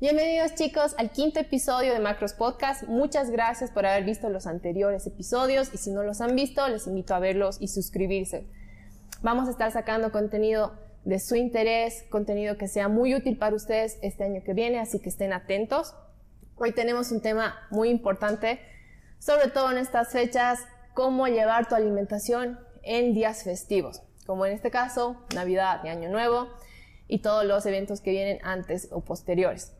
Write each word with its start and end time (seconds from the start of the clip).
Bienvenidos 0.00 0.54
chicos 0.54 0.94
al 0.96 1.10
quinto 1.10 1.40
episodio 1.40 1.92
de 1.92 2.00
Macros 2.00 2.32
Podcast. 2.32 2.84
Muchas 2.84 3.30
gracias 3.30 3.70
por 3.70 3.84
haber 3.84 4.02
visto 4.02 4.30
los 4.30 4.46
anteriores 4.46 5.06
episodios 5.06 5.68
y 5.74 5.76
si 5.76 5.90
no 5.90 6.02
los 6.02 6.22
han 6.22 6.34
visto, 6.34 6.66
les 6.68 6.86
invito 6.86 7.14
a 7.14 7.18
verlos 7.18 7.58
y 7.60 7.68
suscribirse. 7.68 8.46
Vamos 9.20 9.46
a 9.46 9.50
estar 9.50 9.70
sacando 9.70 10.10
contenido 10.10 10.72
de 11.04 11.18
su 11.18 11.36
interés, 11.36 12.06
contenido 12.08 12.56
que 12.56 12.66
sea 12.66 12.88
muy 12.88 13.14
útil 13.14 13.36
para 13.36 13.54
ustedes 13.54 13.98
este 14.00 14.24
año 14.24 14.40
que 14.42 14.54
viene, 14.54 14.78
así 14.78 15.00
que 15.00 15.10
estén 15.10 15.34
atentos. 15.34 15.94
Hoy 16.56 16.72
tenemos 16.72 17.12
un 17.12 17.20
tema 17.20 17.58
muy 17.70 17.90
importante, 17.90 18.58
sobre 19.18 19.50
todo 19.50 19.70
en 19.70 19.76
estas 19.76 20.12
fechas, 20.12 20.60
cómo 20.94 21.26
llevar 21.26 21.68
tu 21.68 21.74
alimentación 21.74 22.58
en 22.84 23.12
días 23.12 23.44
festivos, 23.44 24.00
como 24.24 24.46
en 24.46 24.54
este 24.54 24.70
caso 24.70 25.22
Navidad 25.34 25.82
y 25.84 25.88
Año 25.88 26.08
Nuevo 26.08 26.48
y 27.06 27.18
todos 27.18 27.44
los 27.44 27.66
eventos 27.66 28.00
que 28.00 28.12
vienen 28.12 28.38
antes 28.42 28.88
o 28.92 29.02
posteriores. 29.02 29.74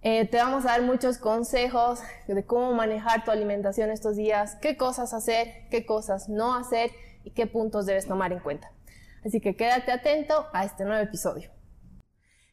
Eh, 0.00 0.28
te 0.28 0.36
vamos 0.36 0.64
a 0.64 0.68
dar 0.68 0.82
muchos 0.82 1.18
consejos 1.18 1.98
de 2.28 2.44
cómo 2.44 2.72
manejar 2.72 3.24
tu 3.24 3.32
alimentación 3.32 3.90
estos 3.90 4.14
días, 4.14 4.56
qué 4.62 4.76
cosas 4.76 5.12
hacer, 5.12 5.66
qué 5.70 5.84
cosas 5.86 6.28
no 6.28 6.54
hacer 6.54 6.92
y 7.24 7.32
qué 7.32 7.48
puntos 7.48 7.84
debes 7.84 8.06
tomar 8.06 8.32
en 8.32 8.38
cuenta. 8.38 8.70
Así 9.26 9.40
que 9.40 9.56
quédate 9.56 9.90
atento 9.90 10.46
a 10.52 10.64
este 10.64 10.84
nuevo 10.84 11.02
episodio. 11.02 11.50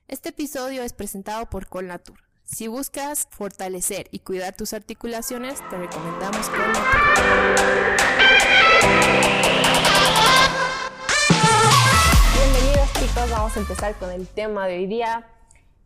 Este 0.08 0.30
episodio 0.30 0.82
es 0.82 0.94
presentado 0.94 1.46
por 1.48 1.68
Colnatur. 1.68 2.18
Si 2.44 2.68
buscas 2.68 3.28
fortalecer 3.30 4.08
y 4.10 4.20
cuidar 4.20 4.56
tus 4.56 4.74
articulaciones, 4.74 5.60
te 5.70 5.78
recomendamos 5.78 6.50
Colnatur. 6.50 6.86
Bienvenidos 12.34 12.94
chicos, 12.94 13.30
vamos 13.30 13.56
a 13.56 13.60
empezar 13.60 13.94
con 13.96 14.12
el 14.12 14.28
tema 14.28 14.68
de 14.68 14.78
hoy 14.78 14.88
día, 14.88 15.28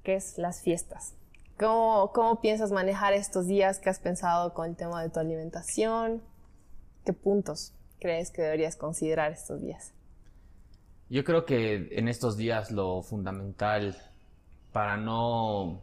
que 0.04 0.16
es 0.16 0.38
las 0.38 0.62
fiestas. 0.62 1.16
¿Cómo, 1.60 2.12
¿Cómo 2.14 2.40
piensas 2.40 2.72
manejar 2.72 3.14
estos 3.14 3.46
días? 3.46 3.80
¿Qué 3.80 3.90
has 3.90 4.00
pensado 4.00 4.54
con 4.54 4.70
el 4.70 4.76
tema 4.78 5.04
de 5.04 5.10
tu 5.10 5.20
alimentación? 5.20 6.22
¿Qué 7.06 7.12
puntos 7.12 7.74
crees 8.00 8.32
que 8.32 8.42
deberías 8.42 8.78
considerar 8.78 9.34
estos 9.34 9.62
días? 9.62 9.94
Yo 11.10 11.24
creo 11.24 11.46
que 11.46 11.90
en 11.92 12.08
estos 12.08 12.38
días 12.38 12.72
lo 12.72 13.02
fundamental 13.02 13.98
para 14.72 14.96
no 14.96 15.82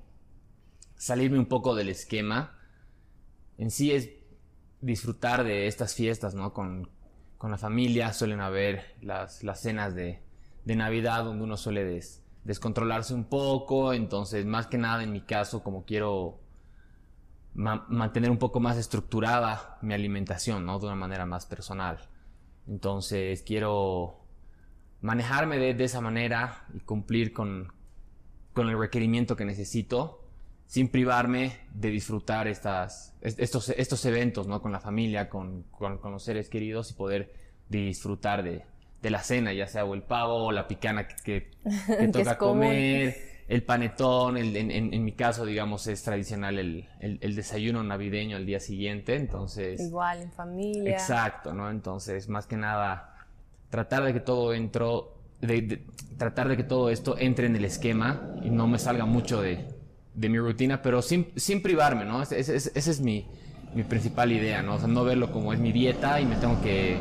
salirme 0.97 1.39
un 1.39 1.47
poco 1.47 1.75
del 1.75 1.91
esquema 1.91 2.57
en 3.59 3.71
sí 3.71 3.93
es 3.93 4.11
disfrutar 4.81 5.45
de 5.45 5.67
estas 5.67 5.95
fiestas, 5.95 6.35
¿no? 6.35 6.53
Con, 6.53 6.89
con 7.39 7.51
la 7.51 7.59
familia 7.59 8.13
suelen 8.13 8.41
haber 8.41 8.95
las, 9.03 9.43
las 9.43 9.61
cenas 9.61 9.95
de, 9.95 10.21
de, 10.65 10.77
Navidad 10.77 11.25
donde 11.25 11.45
uno 11.45 11.57
suele 11.57 11.85
descontrolarse 12.47 13.13
un 13.13 13.25
poco, 13.25 13.93
entonces 13.93 14.47
más 14.47 14.69
que 14.69 14.79
nada 14.79 15.03
en 15.03 15.13
mi 15.13 15.21
caso 15.21 15.65
como 15.65 15.85
quiero 15.85 16.41
mantener 17.55 18.31
un 18.31 18.39
poco 18.39 18.61
más 18.61 18.77
estructurada 18.77 19.79
mi 19.83 19.95
alimentación, 19.95 20.65
¿no? 20.65 20.79
De 20.79 20.87
una 20.87 20.95
manera 20.95 21.27
más 21.27 21.47
personal. 21.47 21.99
Entonces 22.69 23.43
quiero 23.43 24.21
manejarme 25.01 25.59
de, 25.59 25.85
esa 25.85 26.01
manera 26.01 26.67
y 26.75 26.81
cumplir 26.81 27.33
con, 27.33 27.73
con, 28.53 28.69
el 28.69 28.79
requerimiento 28.79 29.37
que 29.37 29.45
necesito 29.45 30.23
sin 30.67 30.89
privarme 30.89 31.59
de 31.73 31.91
disfrutar 31.91 32.47
estas, 32.47 33.17
estos, 33.23 33.71
estos 33.71 34.05
eventos 34.05 34.47
¿no? 34.47 34.61
con 34.61 34.71
la 34.71 34.81
familia, 34.81 35.29
con, 35.29 35.63
con, 35.71 35.99
los 36.13 36.23
seres 36.23 36.49
queridos 36.49 36.91
y 36.91 36.95
poder 36.95 37.33
disfrutar 37.69 38.43
de, 38.43 38.65
de, 39.07 39.11
la 39.11 39.23
cena, 39.23 39.53
ya 39.53 39.67
sea 39.67 39.85
o 39.85 39.95
el 39.95 40.03
pavo 40.03 40.47
o 40.47 40.53
la 40.53 40.69
picana 40.69 41.07
que, 41.07 41.17
que, 41.25 42.09
toca 42.13 42.37
comer, 42.39 43.17
el 43.49 43.63
panetón, 43.63 44.37
el, 44.37 44.57
en, 44.57 44.71
en, 44.71 45.05
mi 45.05 45.13
caso, 45.13 45.45
digamos, 45.45 45.87
es 45.87 46.03
tradicional 46.03 46.59
el, 46.59 46.89
el, 47.01 47.19
el, 47.21 47.37
desayuno 47.37 47.83
navideño 47.83 48.37
al 48.37 48.45
día 48.45 48.59
siguiente, 48.59 49.15
entonces... 49.15 49.81
Igual, 49.81 50.23
en 50.23 50.33
familia. 50.33 50.93
Exacto, 50.93 51.53
¿no? 51.53 51.71
Entonces, 51.71 52.29
más 52.29 52.47
que 52.47 52.57
nada 52.57 53.17
tratar 53.71 54.05
de 54.05 54.13
que 54.13 54.21
todo 54.21 54.55
entró, 54.55 55.19
de, 55.41 55.85
tratar 56.17 56.49
de 56.49 56.57
que 56.57 56.65
todo 56.65 56.91
esto 56.91 57.17
entre 57.19 57.47
en 57.47 57.57
el 57.57 57.65
esquema 57.65 58.35
y 58.43 58.51
no 58.51 58.67
me 58.67 58.79
salga 58.79 59.05
mucho 59.05 59.41
de, 59.43 59.67
de 60.15 60.29
mi 60.29 60.39
rutina, 60.39 60.83
pero 60.83 61.03
sin, 61.03 61.29
sin 61.37 61.63
privarme, 61.63 62.05
¿no? 62.05 62.23
Esa 62.23 62.37
es, 62.37 62.73
es 62.75 63.01
mi, 63.01 63.27
mi, 63.75 63.83
principal 63.83 64.33
idea, 64.33 64.63
¿no? 64.63 64.75
O 64.75 64.79
sea, 64.79 64.89
no 64.89 65.05
verlo 65.05 65.33
como 65.33 65.53
es 65.53 65.59
mi 65.59 65.73
dieta 65.73 66.21
y 66.21 66.27
me 66.27 66.37
tengo 66.37 66.61
que, 66.63 66.99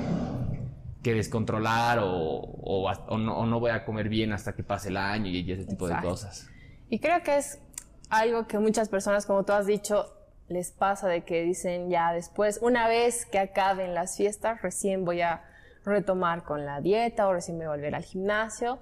que 1.05 1.13
descontrolar 1.13 1.99
o, 1.99 2.07
o, 2.07 2.89
o, 2.89 3.17
no, 3.19 3.37
o, 3.37 3.45
no, 3.45 3.59
voy 3.59 3.69
a 3.69 3.85
comer 3.85 4.09
bien 4.09 4.33
hasta 4.33 4.55
que 4.55 4.63
pase 4.63 4.89
el 4.89 4.97
año 4.97 5.27
y, 5.27 5.51
ese 5.51 5.65
tipo 5.65 5.87
de 5.87 5.95
cosas. 6.01 6.49
Y 6.89 6.97
creo 6.97 7.21
que 7.21 7.37
es 7.37 7.59
algo 8.09 8.47
que 8.47 8.57
muchas 8.57 8.89
personas, 8.89 9.27
como 9.27 9.45
tú 9.45 9.53
has 9.53 9.67
dicho, 9.67 10.11
les 10.47 10.71
pasa 10.71 11.07
de 11.07 11.23
que 11.23 11.43
dicen 11.43 11.91
ya 11.91 12.11
después, 12.11 12.57
una 12.59 12.87
vez 12.87 13.27
que 13.27 13.37
acaben 13.37 13.93
las 13.93 14.17
fiestas, 14.17 14.63
recién 14.63 15.05
voy 15.05 15.21
a 15.21 15.43
retomar 15.85 16.43
con 16.43 16.65
la 16.65 16.81
dieta 16.81 17.27
o 17.27 17.33
recién 17.33 17.57
voy 17.57 17.67
a 17.67 17.69
volver 17.69 17.93
al 17.93 18.03
gimnasio. 18.03 18.79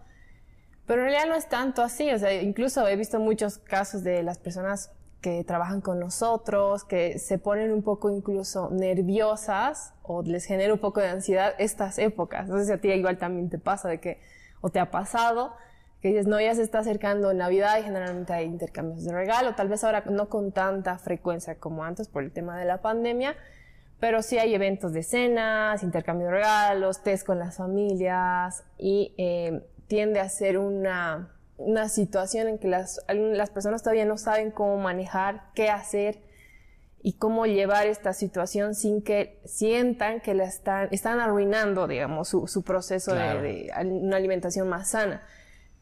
Pero 0.87 1.01
en 1.01 1.09
realidad 1.09 1.27
no 1.27 1.35
es 1.35 1.49
tanto 1.49 1.81
así, 1.81 2.09
o 2.09 2.19
sea, 2.19 2.41
incluso 2.41 2.87
he 2.87 2.95
visto 2.95 3.19
muchos 3.19 3.57
casos 3.57 4.01
de 4.01 4.23
las 4.23 4.37
personas 4.37 4.91
que 5.23 5.43
trabajan 5.45 5.79
con 5.79 6.01
nosotros, 6.01 6.83
que 6.83 7.17
se 7.17 7.39
ponen 7.39 7.71
un 7.71 7.81
poco 7.81 8.11
incluso 8.11 8.69
nerviosas 8.71 9.93
o 10.03 10.21
les 10.21 10.43
genera 10.43 10.73
un 10.73 10.79
poco 10.79 10.99
de 10.99 11.07
ansiedad 11.07 11.55
estas 11.59 11.97
épocas. 11.97 12.49
No 12.49 12.61
sé 12.61 12.73
a 12.73 12.77
ti 12.81 12.91
igual 12.91 13.17
también 13.17 13.49
te 13.49 13.57
pasa 13.57 13.87
de 13.87 14.01
que, 14.01 14.19
o 14.59 14.69
te 14.69 14.81
ha 14.81 14.91
pasado, 14.91 15.53
que 16.01 16.09
dices, 16.09 16.27
no, 16.27 16.41
ya 16.41 16.53
se 16.53 16.61
está 16.61 16.79
acercando 16.79 17.33
Navidad 17.33 17.79
y 17.79 17.83
generalmente 17.83 18.33
hay 18.33 18.47
intercambios 18.47 19.05
de 19.05 19.13
regalo, 19.13 19.55
tal 19.55 19.69
vez 19.69 19.85
ahora 19.85 20.03
no 20.11 20.27
con 20.27 20.51
tanta 20.51 20.97
frecuencia 20.97 21.55
como 21.55 21.85
antes 21.85 22.09
por 22.09 22.23
el 22.23 22.33
tema 22.33 22.59
de 22.59 22.65
la 22.65 22.81
pandemia, 22.81 23.37
pero 24.01 24.21
sí 24.21 24.37
hay 24.37 24.53
eventos 24.53 24.91
de 24.91 25.03
cenas, 25.03 25.83
intercambio 25.83 26.27
de 26.27 26.33
regalos, 26.33 27.01
test 27.01 27.25
con 27.25 27.39
las 27.39 27.55
familias 27.55 28.65
y 28.77 29.13
eh, 29.17 29.65
tiende 29.87 30.19
a 30.19 30.27
ser 30.27 30.57
una, 30.57 31.33
una 31.63 31.89
situación 31.89 32.47
en 32.47 32.57
que 32.57 32.67
las, 32.67 33.01
las 33.07 33.49
personas 33.49 33.83
todavía 33.83 34.05
no 34.05 34.17
saben 34.17 34.51
cómo 34.51 34.77
manejar, 34.77 35.43
qué 35.55 35.69
hacer 35.69 36.21
y 37.01 37.13
cómo 37.13 37.45
llevar 37.45 37.87
esta 37.87 38.13
situación 38.13 38.75
sin 38.75 39.01
que 39.01 39.41
sientan 39.45 40.21
que 40.21 40.33
la 40.33 40.45
están, 40.45 40.87
están 40.91 41.19
arruinando, 41.19 41.87
digamos, 41.87 42.29
su, 42.29 42.47
su 42.47 42.63
proceso 42.63 43.13
de, 43.13 43.41
de, 43.41 43.71
una 43.83 44.17
alimentación 44.17 44.69
más 44.69 44.91
sana. 44.91 45.21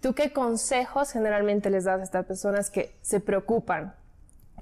¿Tú 0.02 0.16
qué 0.16 0.34
consejos 0.34 1.12
generalmente 1.12 1.70
les 1.70 1.84
das 1.84 2.00
a 2.00 2.04
estas 2.04 2.26
personas 2.26 2.72
que 2.72 2.96
se 3.02 3.20
preocupan 3.20 3.94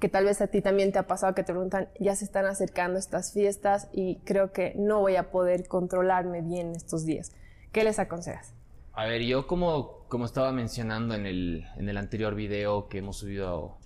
que 0.00 0.08
tal 0.08 0.24
vez 0.24 0.40
a 0.40 0.48
ti 0.48 0.62
también 0.62 0.92
te 0.92 0.98
ha 0.98 1.06
pasado 1.06 1.34
que 1.34 1.44
te 1.44 1.52
preguntan, 1.52 1.88
ya 2.00 2.16
se 2.16 2.24
están 2.24 2.46
acercando 2.46 2.98
estas 2.98 3.32
fiestas 3.32 3.88
y 3.92 4.16
creo 4.24 4.50
que 4.50 4.72
no 4.76 5.00
voy 5.00 5.16
a 5.16 5.30
poder 5.30 5.68
controlarme 5.68 6.40
bien 6.40 6.74
estos 6.74 7.04
días. 7.04 7.32
¿Qué 7.70 7.84
les 7.84 7.98
aconsejas? 7.98 8.54
A 8.92 9.04
ver, 9.04 9.22
yo 9.22 9.46
como, 9.46 10.04
como 10.08 10.24
estaba 10.24 10.52
mencionando 10.52 11.14
en 11.14 11.26
el, 11.26 11.66
en 11.76 11.88
el 11.88 11.96
anterior 11.96 12.34
video 12.34 12.88
que 12.88 12.98
hemos 12.98 13.18
subido 13.18 13.78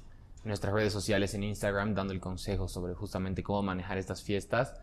en 0.42 0.48
nuestras 0.48 0.72
redes 0.72 0.92
sociales 0.92 1.34
en 1.34 1.42
Instagram, 1.42 1.94
dando 1.94 2.12
el 2.12 2.20
consejo 2.20 2.69
sobre 2.69 2.94
justamente 2.94 3.42
cómo 3.42 3.62
manejar 3.62 3.98
estas 3.98 4.22
fiestas, 4.22 4.75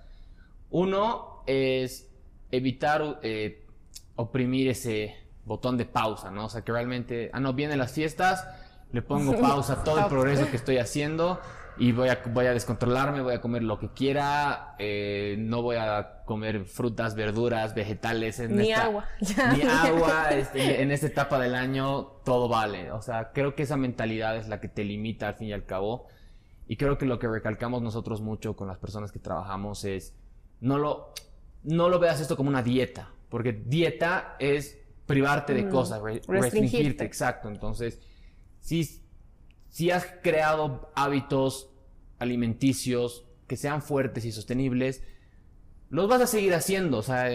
uno 0.70 1.44
es 1.48 2.10
evitar 2.52 3.20
eh, 3.24 3.66
oprimir 4.16 4.70
ese 4.70 5.16
botón 5.46 5.78
de 5.78 5.86
pausa, 5.86 6.32
¿no? 6.32 6.46
O 6.46 6.50
sea, 6.50 6.62
que 6.62 6.72
realmente, 6.72 7.30
ah, 7.34 7.40
no, 7.40 7.54
vienen 7.54 7.80
las 7.80 7.92
fiestas, 7.92 8.48
le 8.92 9.02
pongo 9.02 9.38
pausa 9.42 9.74
a 9.74 9.84
todo 9.84 10.00
el 10.00 10.06
progreso 10.06 10.50
que 10.50 10.58
estoy 10.58 10.78
haciendo 10.78 11.40
y 11.78 11.92
voy 11.92 12.10
a, 12.10 12.22
voy 12.28 12.46
a 12.46 12.54
descontrolarme, 12.54 13.22
voy 13.22 13.34
a 13.34 13.42
comer 13.42 13.64
lo 13.64 13.80
que 13.80 13.90
quiera, 13.90 14.76
eh, 14.78 15.36
no 15.40 15.62
voy 15.62 15.78
a 15.78 16.24
comer 16.26 16.66
frutas, 16.66 17.16
verduras, 17.16 17.74
vegetales. 17.74 18.40
En 18.40 18.56
ni 18.56 18.72
agua. 18.72 19.06
Ni 19.56 19.64
agua. 19.64 20.30
Este, 20.32 20.82
en 20.82 20.92
esta 20.92 21.08
etapa 21.08 21.40
del 21.40 21.56
año 21.56 22.04
todo 22.24 22.48
vale. 22.48 22.92
O 22.92 23.02
sea, 23.02 23.32
creo 23.34 23.56
que 23.56 23.64
esa 23.64 23.78
mentalidad 23.78 24.38
es 24.38 24.48
la 24.48 24.60
que 24.60 24.68
te 24.68 24.84
limita 24.84 25.30
al 25.30 25.36
fin 25.36 25.48
y 25.48 25.54
al 25.54 25.66
cabo. 25.66 26.08
Y 26.68 26.78
creo 26.78 26.98
que 26.98 27.06
lo 27.06 27.20
que 27.20 27.28
recalcamos 27.28 27.82
nosotros 27.82 28.22
mucho 28.22 28.56
con 28.56 28.68
las 28.68 28.78
personas 28.78 29.12
que 29.12 29.20
trabajamos 29.20 29.84
es, 29.84 30.16
no 30.60 30.78
lo, 30.78 31.14
no 31.64 31.90
lo 31.90 32.00
veas 32.00 32.22
esto 32.22 32.38
como 32.38 32.50
una 32.50 32.64
dieta, 32.64 33.10
porque 33.30 33.52
dieta 33.54 34.36
es 34.40 34.80
privarte 35.06 35.54
de 35.54 35.64
mm, 35.64 35.70
cosas, 35.70 36.02
restringirte, 36.28 37.04
exacto. 37.04 37.50
Entonces, 37.50 38.00
si, 38.60 39.01
si 39.72 39.90
has 39.90 40.06
creado 40.22 40.92
hábitos 40.96 41.70
alimenticios 42.20 43.26
que 43.48 43.58
sean 43.58 43.82
fuertes 43.82 44.26
y 44.26 44.32
sostenibles, 44.32 45.02
los 45.90 46.08
vas 46.08 46.22
a 46.22 46.28
seguir 46.28 46.54
haciendo. 46.54 47.00
O 47.00 47.04
sea, 47.04 47.30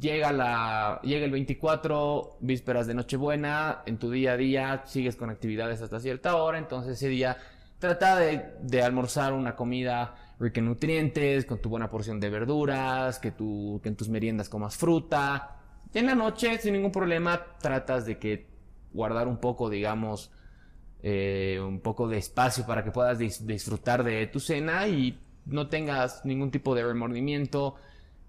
llega, 0.00 0.32
la, 0.32 1.00
llega 1.02 1.24
el 1.24 1.30
24, 1.30 2.38
vísperas 2.40 2.86
de 2.86 2.94
Nochebuena, 2.94 3.82
en 3.86 3.98
tu 3.98 4.10
día 4.10 4.32
a 4.32 4.36
día 4.36 4.82
sigues 4.86 5.16
con 5.16 5.30
actividades 5.30 5.80
hasta 5.82 6.00
cierta 6.00 6.36
hora, 6.36 6.58
entonces 6.58 6.94
ese 6.94 7.08
día 7.08 7.36
trata 7.78 8.16
de, 8.16 8.82
almorzar 8.82 9.34
una 9.34 9.54
comida 9.54 10.14
rica 10.40 10.60
en 10.60 10.66
nutrientes, 10.66 11.44
con 11.44 11.60
tu 11.60 11.68
buena 11.68 11.90
porción 11.90 12.20
de 12.20 12.30
verduras, 12.30 13.18
que 13.18 13.34
en 13.38 13.96
tus 13.96 14.08
meriendas 14.08 14.48
comas 14.48 14.76
fruta. 14.76 15.56
Y 15.92 15.98
en 15.98 16.06
la 16.06 16.14
noche, 16.14 16.58
sin 16.58 16.72
ningún 16.72 16.92
problema, 16.92 17.44
tratas 17.60 18.06
de 18.06 18.18
que 18.18 18.46
guardar 18.92 19.28
un 19.28 19.36
poco, 19.36 19.68
digamos, 19.68 20.30
eh, 21.04 21.60
un 21.60 21.80
poco 21.80 22.06
de 22.06 22.18
espacio 22.18 22.64
para 22.64 22.84
que 22.84 22.92
puedas 22.92 23.18
disfrutar 23.18 24.04
de 24.04 24.24
tu 24.28 24.38
cena 24.38 24.86
y 24.86 25.18
no 25.46 25.68
tengas 25.68 26.24
ningún 26.24 26.52
tipo 26.52 26.76
de 26.76 26.84
remordimiento, 26.84 27.74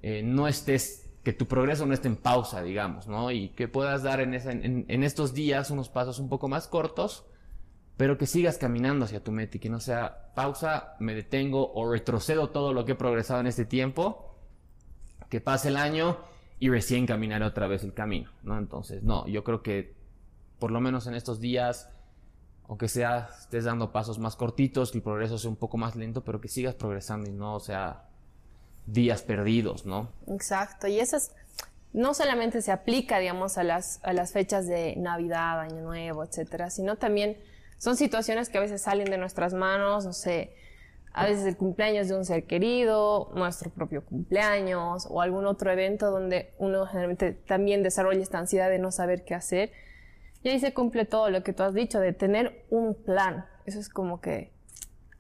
eh, 0.02 0.24
no 0.24 0.48
estés, 0.48 1.08
que 1.24 1.34
tu 1.34 1.48
progreso 1.48 1.86
no 1.86 1.94
esté 1.94 2.08
en 2.08 2.16
pausa, 2.16 2.64
digamos, 2.64 3.08
¿no? 3.08 3.30
Y 3.30 3.50
que 3.50 3.68
puedas 3.68 4.02
dar 4.02 4.22
en, 4.22 4.34
estos 5.04 5.36
días 5.36 5.70
unos 5.70 5.90
pasos 5.90 6.18
un 6.18 6.30
poco 6.30 6.48
más 6.48 6.68
cortos, 6.68 7.26
pero 7.96 8.18
que 8.18 8.26
sigas 8.26 8.58
caminando 8.58 9.06
hacia 9.06 9.24
tu 9.24 9.32
meta 9.32 9.58
y 9.58 9.60
que 9.60 9.70
no 9.70 9.80
sea 9.80 10.32
pausa, 10.34 10.96
me 11.00 11.14
detengo 11.14 11.72
o 11.74 11.92
retrocedo 11.92 12.50
todo 12.50 12.74
lo 12.74 12.86
que 12.86 12.94
he 12.94 12.96
progresado 12.96 13.40
en 13.40 13.48
este 13.48 13.66
tiempo, 13.66 14.36
que 15.30 15.42
pase 15.42 15.68
el 15.68 15.78
año 15.78 16.18
y 16.60 16.70
recién 16.70 17.06
caminaré 17.06 17.46
otra 17.46 17.68
vez 17.68 17.84
el 17.84 17.94
camino, 17.94 18.32
¿no? 18.42 18.58
Entonces, 18.58 19.04
no, 19.04 19.28
yo 19.28 19.44
creo 19.44 19.62
que 19.62 19.96
por 20.58 20.72
lo 20.72 20.82
menos 20.82 21.06
en 21.06 21.14
estos 21.14 21.40
días 21.40 21.93
aunque 22.68 22.88
sea 22.88 23.30
estés 23.40 23.66
dando 23.66 23.92
pasos 23.92 24.20
más 24.20 24.36
cortitos, 24.36 24.92
que 24.92 25.00
el 25.00 25.04
progreso 25.04 25.38
sea 25.38 25.50
un 25.50 25.56
poco 25.56 25.78
más 25.78 25.96
lento, 25.96 26.24
pero 26.24 26.40
que 26.42 26.48
sigas 26.48 26.76
progresando 26.76 27.30
y 27.30 27.34
no 27.34 27.60
sea 27.60 28.04
días 28.86 29.22
perdidos, 29.22 29.86
¿no? 29.86 30.10
Exacto, 30.28 30.88
y 30.88 31.00
eso 31.00 31.18
es, 31.18 31.32
no 31.94 32.14
solamente 32.14 32.62
se 32.62 32.72
aplica, 32.72 33.20
digamos, 33.20 33.58
a 33.58 33.64
las, 33.64 34.00
a 34.04 34.14
las 34.14 34.32
fechas 34.32 34.68
de 34.68 34.96
Navidad, 34.98 35.60
Año 35.60 35.82
Nuevo, 35.82 36.24
etcétera, 36.24 36.70
sino 36.70 36.98
también 36.98 37.38
son 37.78 37.96
situaciones 37.96 38.50
que 38.50 38.58
a 38.58 38.62
veces 38.62 38.82
salen 38.82 39.10
de 39.10 39.18
nuestras 39.18 39.54
manos, 39.54 40.06
no 40.06 40.14
sé, 40.14 40.56
a 41.14 41.26
veces 41.26 41.46
el 41.46 41.56
cumpleaños 41.58 42.08
de 42.08 42.16
un 42.16 42.26
ser 42.26 42.46
querido, 42.46 43.30
nuestro 43.36 43.70
propio 43.70 44.04
cumpleaños 44.04 45.08
o 45.10 45.22
algún 45.22 45.46
otro 45.46 45.72
evento 45.72 46.10
donde 46.10 46.54
uno 46.58 46.88
generalmente 46.88 47.34
también 47.34 47.84
desarrolla 47.84 48.22
esta 48.22 48.40
ansiedad 48.40 48.70
de 48.70 48.80
no 48.80 48.92
saber 48.92 49.24
qué 49.24 49.36
hacer 49.36 49.72
y 50.44 50.50
ahí 50.50 50.60
se 50.60 50.74
cumple 50.74 51.06
todo 51.06 51.30
lo 51.30 51.42
que 51.42 51.54
tú 51.54 51.64
has 51.64 51.74
dicho, 51.74 52.00
de 52.00 52.12
tener 52.12 52.66
un 52.70 52.96
plan. 52.96 53.46
Eso 53.66 53.80
es 53.80 53.88
como 53.88 54.20
que 54.20 54.52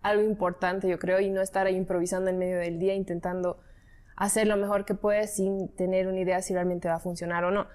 algo 0.01 0.21
importante, 0.21 0.89
yo 0.89 0.99
creo, 0.99 1.21
y 1.21 1.29
no 1.29 1.41
estar 1.41 1.65
ahí 1.65 1.75
improvisando 1.75 2.29
en 2.29 2.37
medio 2.37 2.57
del 2.57 2.77
día 2.77 2.93
intentando 2.93 3.57
hacer 4.17 4.47
lo 4.47 4.57
mejor 4.57 4.83
que 4.83 4.95
puedes 4.95 5.35
sin 5.35 5.69
tener 5.69 6.07
una 6.07 6.19
idea 6.19 6.41
si 6.41 6.53
realmente 6.53 6.89
va 6.89 6.95
a 6.95 6.99
funcionar 6.99 7.45
o 7.45 7.51
no. 7.51 7.67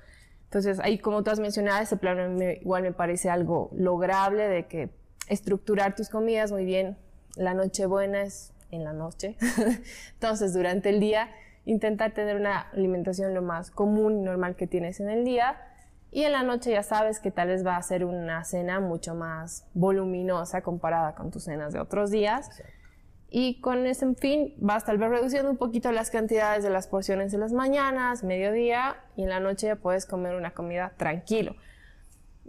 Entonces, 0.44 0.78
ahí 0.80 0.98
como 0.98 1.22
tú 1.22 1.30
has 1.30 1.40
mencionado, 1.40 1.82
ese 1.82 1.96
plan 1.96 2.40
igual 2.60 2.82
me 2.82 2.92
parece 2.92 3.30
algo 3.30 3.70
lograble 3.72 4.46
de 4.46 4.66
que 4.66 4.90
estructurar 5.26 5.96
tus 5.96 6.10
comidas 6.10 6.52
muy 6.52 6.66
bien. 6.66 6.98
La 7.34 7.54
noche 7.54 7.86
buena 7.86 8.22
es 8.22 8.52
en 8.70 8.84
la 8.84 8.92
noche. 8.92 9.36
Entonces, 10.14 10.52
durante 10.52 10.90
el 10.90 11.00
día, 11.00 11.30
intentar 11.64 12.12
tener 12.12 12.36
una 12.36 12.60
alimentación 12.60 13.32
lo 13.32 13.40
más 13.40 13.70
común 13.70 14.18
y 14.18 14.22
normal 14.22 14.54
que 14.54 14.66
tienes 14.66 15.00
en 15.00 15.08
el 15.08 15.24
día 15.24 15.67
y 16.10 16.22
en 16.22 16.32
la 16.32 16.42
noche 16.42 16.70
ya 16.70 16.82
sabes 16.82 17.20
que 17.20 17.30
tal 17.30 17.48
vez 17.48 17.66
va 17.66 17.76
a 17.76 17.82
ser 17.82 18.04
una 18.04 18.44
cena 18.44 18.80
mucho 18.80 19.14
más 19.14 19.66
voluminosa 19.74 20.62
comparada 20.62 21.14
con 21.14 21.30
tus 21.30 21.44
cenas 21.44 21.72
de 21.72 21.80
otros 21.80 22.10
días. 22.10 22.50
Y 23.30 23.60
con 23.60 23.84
ese 23.86 24.14
fin 24.14 24.54
vas 24.56 24.86
tal 24.86 24.96
vez 24.96 25.10
reduciendo 25.10 25.50
un 25.50 25.58
poquito 25.58 25.92
las 25.92 26.10
cantidades 26.10 26.64
de 26.64 26.70
las 26.70 26.86
porciones 26.86 27.30
de 27.30 27.36
las 27.36 27.52
mañanas, 27.52 28.24
mediodía 28.24 28.96
y 29.16 29.24
en 29.24 29.28
la 29.28 29.38
noche 29.38 29.66
ya 29.66 29.76
puedes 29.76 30.06
comer 30.06 30.34
una 30.34 30.52
comida 30.52 30.94
tranquilo. 30.96 31.54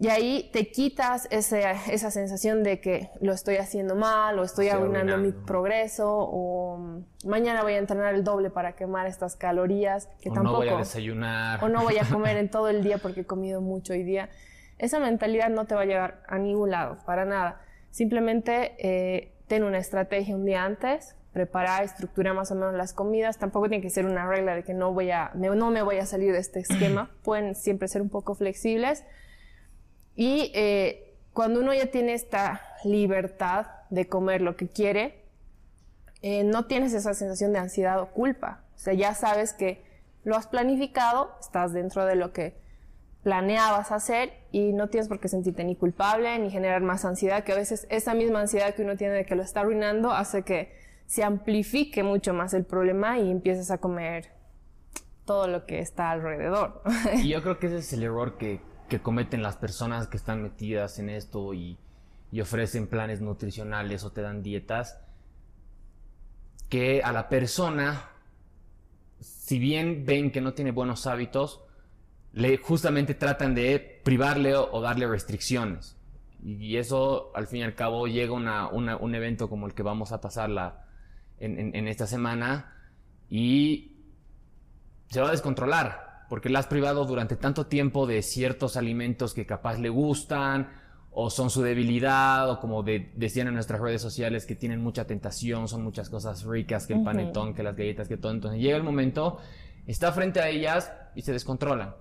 Y 0.01 0.07
ahí 0.07 0.49
te 0.53 0.71
quitas 0.71 1.27
esa 1.29 2.11
sensación 2.11 2.63
de 2.63 2.79
que 2.79 3.09
lo 3.19 3.33
estoy 3.33 3.57
haciendo 3.57 3.95
mal 3.95 4.39
o 4.39 4.43
estoy 4.43 4.69
arruinando, 4.69 5.17
mi 5.17 5.33
progreso 5.33 6.09
o 6.09 6.78
mañana 7.25 7.63
voy 7.63 7.73
a 7.73 7.77
entrenar 7.77 8.13
el 8.15 8.23
doble 8.23 8.49
para 8.49 8.73
quemar 8.73 9.07
estas 9.07 9.35
calorías 9.35 10.07
que 10.21 10.29
o 10.29 10.33
tampoco... 10.33 10.59
no 10.59 10.65
voy 10.65 10.69
a 10.69 10.77
desayunar. 10.77 11.63
O 11.63 11.69
no 11.69 11.83
voy 11.83 11.97
a 11.97 12.05
comer 12.05 12.37
en 12.37 12.49
todo 12.51 12.69
el 12.69 12.83
día 12.83 12.97
porque 12.97 13.21
he 13.21 13.25
comido 13.25 13.61
mucho 13.61 13.93
hoy 13.93 14.03
día. 14.03 14.29
Esa 14.77 14.99
mentalidad 14.99 15.49
no 15.49 15.65
te 15.65 15.75
va 15.75 15.81
a 15.81 15.85
llevar 15.85 16.23
a 16.27 16.37
ningún 16.37 16.71
lado, 16.71 16.97
para 17.05 17.25
nada. 17.25 17.61
Simplemente 17.91 18.75
eh, 18.79 19.33
ten 19.47 19.63
una 19.63 19.77
estrategia 19.77 20.35
un 20.35 20.45
día 20.45 20.63
antes, 20.63 21.15
preparar, 21.33 21.83
estructurar 21.83 22.33
más 22.33 22.51
o 22.51 22.55
menos 22.55 22.73
las 22.73 22.93
comidas. 22.93 23.37
Tampoco 23.37 23.67
tiene 23.67 23.81
que 23.81 23.89
ser 23.89 24.05
una 24.05 24.27
regla 24.27 24.55
de 24.55 24.63
que 24.63 24.73
no, 24.73 24.93
voy 24.93 25.11
a, 25.11 25.31
no 25.35 25.71
me 25.71 25.81
voy 25.81 25.97
a 25.97 26.05
salir 26.05 26.31
de 26.31 26.39
este 26.39 26.59
esquema. 26.59 27.11
Pueden 27.23 27.55
siempre 27.55 27.87
ser 27.87 28.01
un 28.01 28.09
poco 28.09 28.35
flexibles 28.35 29.03
y 30.15 30.51
eh, 30.53 31.15
cuando 31.33 31.61
uno 31.61 31.73
ya 31.73 31.85
tiene 31.85 32.13
esta 32.13 32.61
libertad 32.83 33.67
de 33.89 34.07
comer 34.07 34.41
lo 34.41 34.57
que 34.57 34.67
quiere, 34.67 35.18
eh, 36.21 36.43
no 36.43 36.65
tienes 36.65 36.93
esa 36.93 37.13
sensación 37.13 37.53
de 37.53 37.59
ansiedad 37.59 37.99
o 38.01 38.11
culpa. 38.11 38.63
O 38.75 38.79
sea, 38.79 38.93
ya 38.93 39.13
sabes 39.13 39.53
que 39.53 39.83
lo 40.23 40.35
has 40.35 40.47
planificado, 40.47 41.31
estás 41.39 41.73
dentro 41.73 42.05
de 42.05 42.15
lo 42.15 42.33
que 42.33 42.55
planeabas 43.23 43.91
hacer 43.91 44.33
y 44.51 44.71
no 44.73 44.89
tienes 44.89 45.07
por 45.07 45.19
qué 45.19 45.27
sentirte 45.27 45.63
ni 45.63 45.75
culpable 45.75 46.37
ni 46.39 46.49
generar 46.49 46.81
más 46.81 47.05
ansiedad, 47.05 47.43
que 47.43 47.51
a 47.51 47.55
veces 47.55 47.85
esa 47.89 48.13
misma 48.13 48.41
ansiedad 48.41 48.73
que 48.73 48.83
uno 48.83 48.95
tiene 48.95 49.13
de 49.13 49.25
que 49.25 49.35
lo 49.35 49.43
está 49.43 49.61
arruinando 49.61 50.11
hace 50.11 50.43
que 50.43 50.73
se 51.05 51.23
amplifique 51.23 52.03
mucho 52.03 52.33
más 52.33 52.53
el 52.53 52.65
problema 52.65 53.19
y 53.19 53.31
empieces 53.31 53.71
a 53.71 53.79
comer 53.79 54.31
todo 55.25 55.47
lo 55.47 55.65
que 55.65 55.79
está 55.79 56.11
alrededor. 56.11 56.81
Y 57.17 57.29
yo 57.29 57.41
creo 57.41 57.59
que 57.59 57.67
ese 57.67 57.77
es 57.77 57.93
el 57.93 58.03
error 58.03 58.37
que, 58.37 58.61
que 58.89 58.99
cometen 58.99 59.43
las 59.43 59.55
personas 59.55 60.07
que 60.07 60.17
están 60.17 60.41
metidas 60.41 60.99
en 60.99 61.09
esto 61.09 61.53
y, 61.53 61.77
ofrecen 62.41 62.87
planes 62.87 63.21
nutricionales 63.21 64.03
o 64.03 64.11
te 64.11 64.21
dan 64.21 64.43
dietas, 64.43 64.99
que 66.69 67.01
a 67.03 67.11
la 67.11 67.29
persona, 67.29 68.09
si 69.19 69.59
bien 69.59 70.05
ven 70.05 70.31
que 70.31 70.41
no 70.41 70.53
tiene 70.53 70.71
buenos 70.71 71.07
hábitos, 71.07 71.61
le 72.33 72.57
justamente 72.57 73.15
tratan 73.15 73.55
de 73.55 74.01
privarle 74.03 74.55
o, 74.55 74.79
darle 74.81 75.07
restricciones. 75.07 75.97
Y, 76.43 76.77
eso, 76.77 77.31
al 77.35 77.47
fin 77.47 77.59
y 77.59 77.63
al 77.63 77.75
cabo, 77.75 78.07
llega 78.07 78.33
una, 78.33 78.67
un 78.67 79.15
evento 79.15 79.49
como 79.49 79.67
el 79.67 79.73
que 79.73 79.83
vamos 79.83 80.11
a 80.11 80.21
pasar 80.21 80.85
en, 81.39 81.75
en 81.75 81.87
esta 81.87 82.07
semana 82.07 82.75
y 83.29 83.97
se 85.09 85.21
va 85.21 85.29
a 85.29 85.31
descontrolar 85.31 86.09
porque 86.29 86.49
la 86.49 86.59
has 86.59 86.67
privado 86.67 87.05
durante 87.05 87.35
tanto 87.35 87.65
tiempo 87.65 88.05
de 88.05 88.21
ciertos 88.21 88.77
alimentos 88.77 89.33
que 89.33 89.45
capaz 89.45 89.79
le 89.79 89.89
gustan 89.89 90.69
o 91.11 91.29
son 91.29 91.49
su 91.49 91.61
debilidad 91.61 92.49
o 92.49 92.59
como 92.59 92.83
decían 92.83 93.47
en 93.47 93.55
nuestras 93.55 93.81
redes 93.81 94.01
sociales 94.01 94.45
que 94.45 94.55
tienen 94.55 94.81
mucha 94.81 95.05
tentación, 95.05 95.67
son 95.67 95.83
muchas 95.83 96.09
cosas 96.09 96.43
ricas, 96.43 96.87
que 96.87 96.93
el 96.93 97.03
panetón, 97.03 97.53
que 97.53 97.63
las 97.63 97.75
galletas, 97.75 98.07
que 98.07 98.17
todo. 98.17 98.31
Entonces 98.31 98.61
llega 98.61 98.77
el 98.77 98.83
momento, 98.83 99.39
está 99.87 100.11
frente 100.11 100.39
a 100.39 100.49
ellas 100.49 100.91
y 101.15 101.21
se 101.21 101.33
descontrolan. 101.33 101.95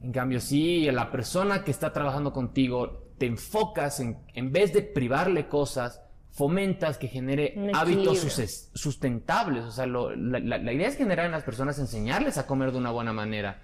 En 0.00 0.12
cambio, 0.12 0.40
si 0.40 0.90
la 0.90 1.10
persona 1.12 1.62
que 1.62 1.70
está 1.70 1.92
trabajando 1.92 2.32
contigo 2.32 3.12
te 3.18 3.26
enfocas 3.26 4.00
en, 4.00 4.18
en 4.34 4.50
vez 4.50 4.72
de 4.72 4.82
privarle 4.82 5.46
cosas, 5.46 6.02
fomentas 6.32 6.96
que 6.96 7.08
genere 7.08 7.54
hábitos 7.74 8.26
sustentables. 8.74 9.64
O 9.64 9.70
sea, 9.70 9.86
la, 9.86 10.72
idea 10.72 10.88
es 10.88 10.96
generar 10.96 11.26
en 11.26 11.32
las 11.32 11.44
personas, 11.44 11.78
enseñarles 11.78 12.38
a 12.38 12.46
comer 12.46 12.72
de 12.72 12.78
una 12.78 12.90
buena 12.90 13.12
manera, 13.12 13.60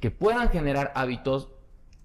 que 0.00 0.10
puedan 0.10 0.48
generar 0.48 0.92
hábitos. 0.94 1.50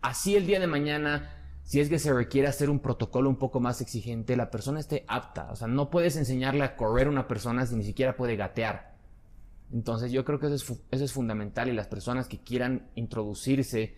Así 0.01 0.35
el 0.35 0.45
día 0.45 0.59
de 0.59 0.67
mañana, 0.67 1.40
si 1.71 1.79
es 1.79 1.87
que 1.87 1.99
se 1.99 2.11
requiere 2.11 2.49
hacer 2.49 2.69
un 2.69 2.79
protocolo 2.79 3.29
un 3.29 3.37
poco 3.37 3.61
más 3.61 3.79
exigente, 3.79 4.35
la 4.35 4.51
persona 4.51 4.81
esté 4.81 5.05
apta. 5.07 5.49
O 5.53 5.55
sea, 5.55 5.69
no 5.69 5.89
puedes 5.89 6.17
enseñarle 6.17 6.65
a 6.65 6.75
correr 6.75 7.07
a 7.07 7.11
una 7.11 7.29
persona 7.29 7.65
si 7.65 7.77
ni 7.77 7.85
siquiera 7.85 8.17
puede 8.17 8.35
gatear. 8.35 8.97
Entonces 9.71 10.11
yo 10.11 10.25
creo 10.25 10.37
que 10.37 10.47
eso 10.47 10.81
es, 10.91 11.13
fundamental 11.13 11.69
y 11.69 11.71
las 11.71 11.87
personas 11.87 12.27
que 12.27 12.39
quieran 12.39 12.89
introducirse 12.95 13.95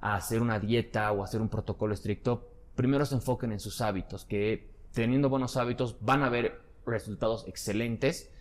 a 0.00 0.14
hacer 0.14 0.40
una 0.40 0.58
dieta 0.58 1.12
o 1.12 1.22
hacer 1.22 1.42
un 1.42 1.50
protocolo 1.50 1.92
estricto, 1.92 2.48
primero 2.74 3.04
se 3.04 3.16
enfoquen 3.16 3.52
en 3.52 3.60
sus 3.60 3.82
hábitos, 3.82 4.24
que 4.24 4.70
teniendo 4.92 5.28
buenos 5.28 5.58
hábitos 5.58 5.98
van 6.00 6.22
a 6.22 6.30
ver 6.30 6.62
resultados 6.86 7.46
excelentes 7.46 8.32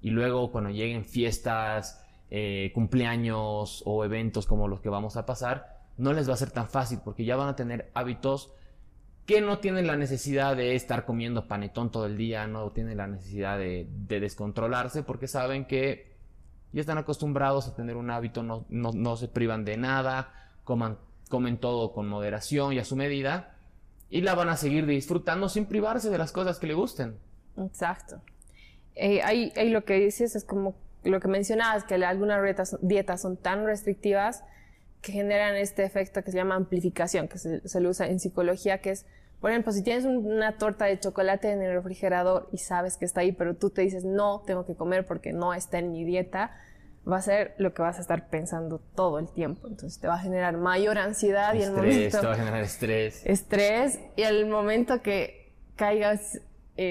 y 0.00 0.08
luego 0.08 0.50
cuando 0.50 0.70
lleguen 0.70 1.04
fiestas, 1.04 2.02
eh, 2.30 2.70
cumpleaños 2.72 3.82
o 3.84 4.06
eventos 4.06 4.46
como 4.46 4.68
los 4.68 4.80
que 4.80 4.88
vamos 4.88 5.18
a 5.18 5.26
pasar, 5.26 5.75
no 5.96 6.12
les 6.12 6.28
va 6.28 6.34
a 6.34 6.38
ser 6.38 6.50
tan 6.50 6.68
fácil 6.68 7.00
porque 7.04 7.24
ya 7.24 7.36
van 7.36 7.48
a 7.48 7.56
tener 7.56 7.90
hábitos 7.94 8.52
que 9.24 9.40
no 9.40 9.58
tienen 9.58 9.86
la 9.86 9.96
necesidad 9.96 10.56
de 10.56 10.74
estar 10.76 11.04
comiendo 11.04 11.48
panetón 11.48 11.90
todo 11.90 12.06
el 12.06 12.16
día, 12.16 12.46
no 12.46 12.70
tienen 12.70 12.96
la 12.96 13.06
necesidad 13.06 13.58
de, 13.58 13.88
descontrolarse 13.90 15.02
porque 15.02 15.26
saben 15.26 15.66
que 15.66 16.14
ya 16.72 16.80
están 16.80 16.98
acostumbrados 16.98 17.66
a 17.66 17.74
tener 17.74 17.96
un 17.96 18.10
hábito, 18.10 18.42
no, 18.42 18.64
no 18.68 19.16
se 19.16 19.28
privan 19.28 19.64
de 19.64 19.76
nada, 19.76 20.32
coman, 20.64 20.98
comen 21.28 21.58
todo 21.58 21.92
con 21.92 22.08
moderación 22.08 22.72
y 22.72 22.78
a 22.78 22.84
su 22.84 22.94
medida 22.94 23.56
y 24.08 24.20
la 24.20 24.34
van 24.34 24.48
a 24.48 24.56
seguir 24.56 24.86
disfrutando 24.86 25.48
sin 25.48 25.66
privarse 25.66 26.10
de 26.10 26.18
las 26.18 26.32
cosas 26.32 26.58
que 26.58 26.66
le 26.66 26.74
gusten. 26.74 27.18
Exacto. 27.56 28.20
Eh, 28.94 29.22
ahí, 29.22 29.52
lo 29.70 29.84
que 29.84 29.94
dices 29.94 30.36
es 30.36 30.44
como 30.44 30.74
lo 31.04 31.20
que 31.20 31.28
mencionabas, 31.28 31.84
que 31.84 31.94
algunas 31.94 32.40
dietas, 32.80 33.20
son 33.20 33.36
tan 33.36 33.64
restrictivas 33.64 34.42
que 35.06 35.12
generan 35.12 35.54
este 35.54 35.84
efecto 35.84 36.24
que 36.24 36.32
se 36.32 36.36
llama 36.36 36.56
amplificación, 36.56 37.28
que 37.28 37.38
se, 37.38 37.66
se 37.66 37.80
lo 37.80 37.90
usa 37.90 38.08
en 38.08 38.18
psicología, 38.18 38.78
que 38.78 38.90
es, 38.90 39.06
por 39.40 39.52
ejemplo, 39.52 39.70
si 39.72 39.84
tienes 39.84 40.04
una 40.04 40.58
torta 40.58 40.86
de 40.86 40.98
chocolate 40.98 41.52
en 41.52 41.62
el 41.62 41.72
refrigerador 41.74 42.48
y 42.50 42.58
sabes 42.58 42.96
que 42.96 43.04
está 43.04 43.20
ahí, 43.20 43.30
pero 43.30 43.54
tú 43.54 43.70
te 43.70 43.82
dices, 43.82 44.04
no, 44.04 44.42
tengo 44.44 44.66
que 44.66 44.74
comer 44.74 45.06
porque 45.06 45.32
no 45.32 45.54
está 45.54 45.78
en 45.78 45.92
mi 45.92 46.04
dieta, 46.04 46.58
va 47.08 47.18
a 47.18 47.22
ser 47.22 47.54
lo 47.58 47.72
que 47.72 47.82
vas 47.82 47.98
a 47.98 48.00
estar 48.00 48.28
pensando 48.30 48.80
todo 48.96 49.20
el 49.20 49.28
tiempo. 49.28 49.68
Entonces 49.68 50.00
te 50.00 50.08
va 50.08 50.14
a 50.14 50.18
generar 50.18 50.56
mayor 50.56 50.98
ansiedad 50.98 51.54
y 51.54 51.62
el 51.62 51.70
momento... 51.70 52.20
te 52.20 52.26
va 52.26 52.32
a 52.32 52.36
generar 52.36 52.62
estrés. 52.62 53.24
Estrés 53.24 54.00
y 54.16 54.22
el 54.22 54.46
momento 54.46 55.02
que 55.02 55.52
caigas 55.76 56.40
ya 56.76 56.82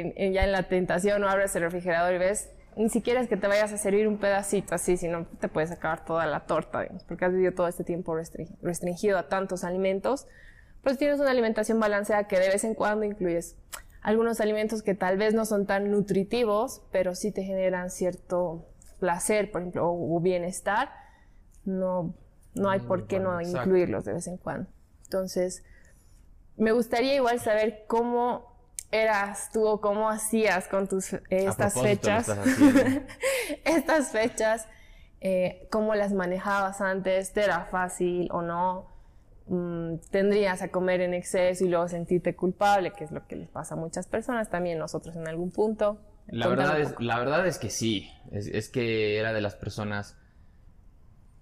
en 0.45 0.51
la 0.53 0.63
tentación 0.69 1.21
o 1.21 1.27
abres 1.27 1.53
el 1.57 1.63
refrigerador 1.63 2.13
y 2.13 2.17
ves, 2.19 2.49
ni 2.75 2.89
siquiera 2.89 3.21
es 3.21 3.29
que 3.29 3.37
te 3.37 3.47
vayas 3.47 3.71
a 3.71 3.77
servir 3.77 4.07
un 4.07 4.17
pedacito 4.17 4.75
así, 4.75 4.97
sino 4.97 5.25
te 5.25 5.47
puedes 5.47 5.71
acabar 5.71 6.03
toda 6.03 6.25
la 6.25 6.45
torta, 6.45 6.81
digamos, 6.81 7.03
porque 7.03 7.25
has 7.25 7.31
vivido 7.31 7.53
todo 7.53 7.67
este 7.67 7.83
tiempo 7.83 8.15
restringido 8.15 9.17
a 9.17 9.29
tantos 9.29 9.63
alimentos. 9.63 10.27
Pues 10.83 10.97
tienes 10.97 11.19
una 11.19 11.31
alimentación 11.31 11.79
balanceada 11.79 12.27
que 12.27 12.39
de 12.39 12.49
vez 12.49 12.63
en 12.63 12.75
cuando 12.75 13.05
incluyes 13.05 13.55
algunos 14.01 14.39
alimentos 14.39 14.83
que 14.83 14.93
tal 14.93 15.17
vez 15.17 15.33
no 15.33 15.45
son 15.45 15.65
tan 15.65 15.89
nutritivos, 15.89 16.83
pero 16.91 17.15
sí 17.15 17.31
te 17.31 17.43
generan 17.43 17.89
cierto 17.89 18.67
placer, 18.99 19.51
por 19.51 19.61
ejemplo, 19.61 19.89
o, 19.89 20.19
bienestar, 20.19 20.91
no, 21.63 22.13
no 22.53 22.69
hay 22.69 22.81
por 22.81 23.07
qué 23.07 23.19
no 23.19 23.41
incluirlos 23.41 24.05
de 24.05 24.13
vez 24.13 24.27
en 24.27 24.37
cuando. 24.37 24.69
Entonces, 25.05 25.63
me 26.57 26.71
gustaría 26.71 27.15
igual 27.15 27.39
saber 27.39 27.85
cómo 27.87 28.54
eras 28.91 29.49
tú 29.51 29.65
o 29.65 29.81
cómo 29.81 30.09
hacías 30.09 30.67
con 30.67 30.87
tus 30.87 31.13
eh, 31.13 31.21
estas 31.29 31.73
fechas, 31.73 32.27
estas 33.65 34.09
fechas, 34.09 34.67
eh, 35.21 35.67
cómo 35.71 35.95
las 35.95 36.13
manejabas 36.13 36.81
antes, 36.81 37.33
te 37.33 37.43
era 37.43 37.65
fácil 37.65 38.27
o 38.31 38.41
no, 38.41 38.87
mm, 39.47 39.95
tendrías 40.11 40.61
a 40.61 40.69
comer 40.69 41.01
en 41.01 41.13
exceso 41.13 41.65
y 41.65 41.69
luego 41.69 41.87
sentirte 41.87 42.35
culpable, 42.35 42.91
que 42.91 43.03
es 43.03 43.11
lo 43.11 43.25
que 43.27 43.35
les 43.35 43.49
pasa 43.49 43.75
a 43.75 43.77
muchas 43.77 44.07
personas, 44.07 44.49
también 44.49 44.79
nosotros 44.79 45.15
en 45.15 45.27
algún 45.27 45.51
punto. 45.51 45.99
La 46.27 46.47
verdad, 46.47 46.79
es, 46.79 46.95
la 46.99 47.19
verdad 47.19 47.45
es 47.45 47.59
que 47.59 47.69
sí, 47.69 48.09
es, 48.31 48.69
que 48.69 49.19
era 49.19 49.31
de 49.31 49.41
las 49.41 49.55
personas, 49.55 50.17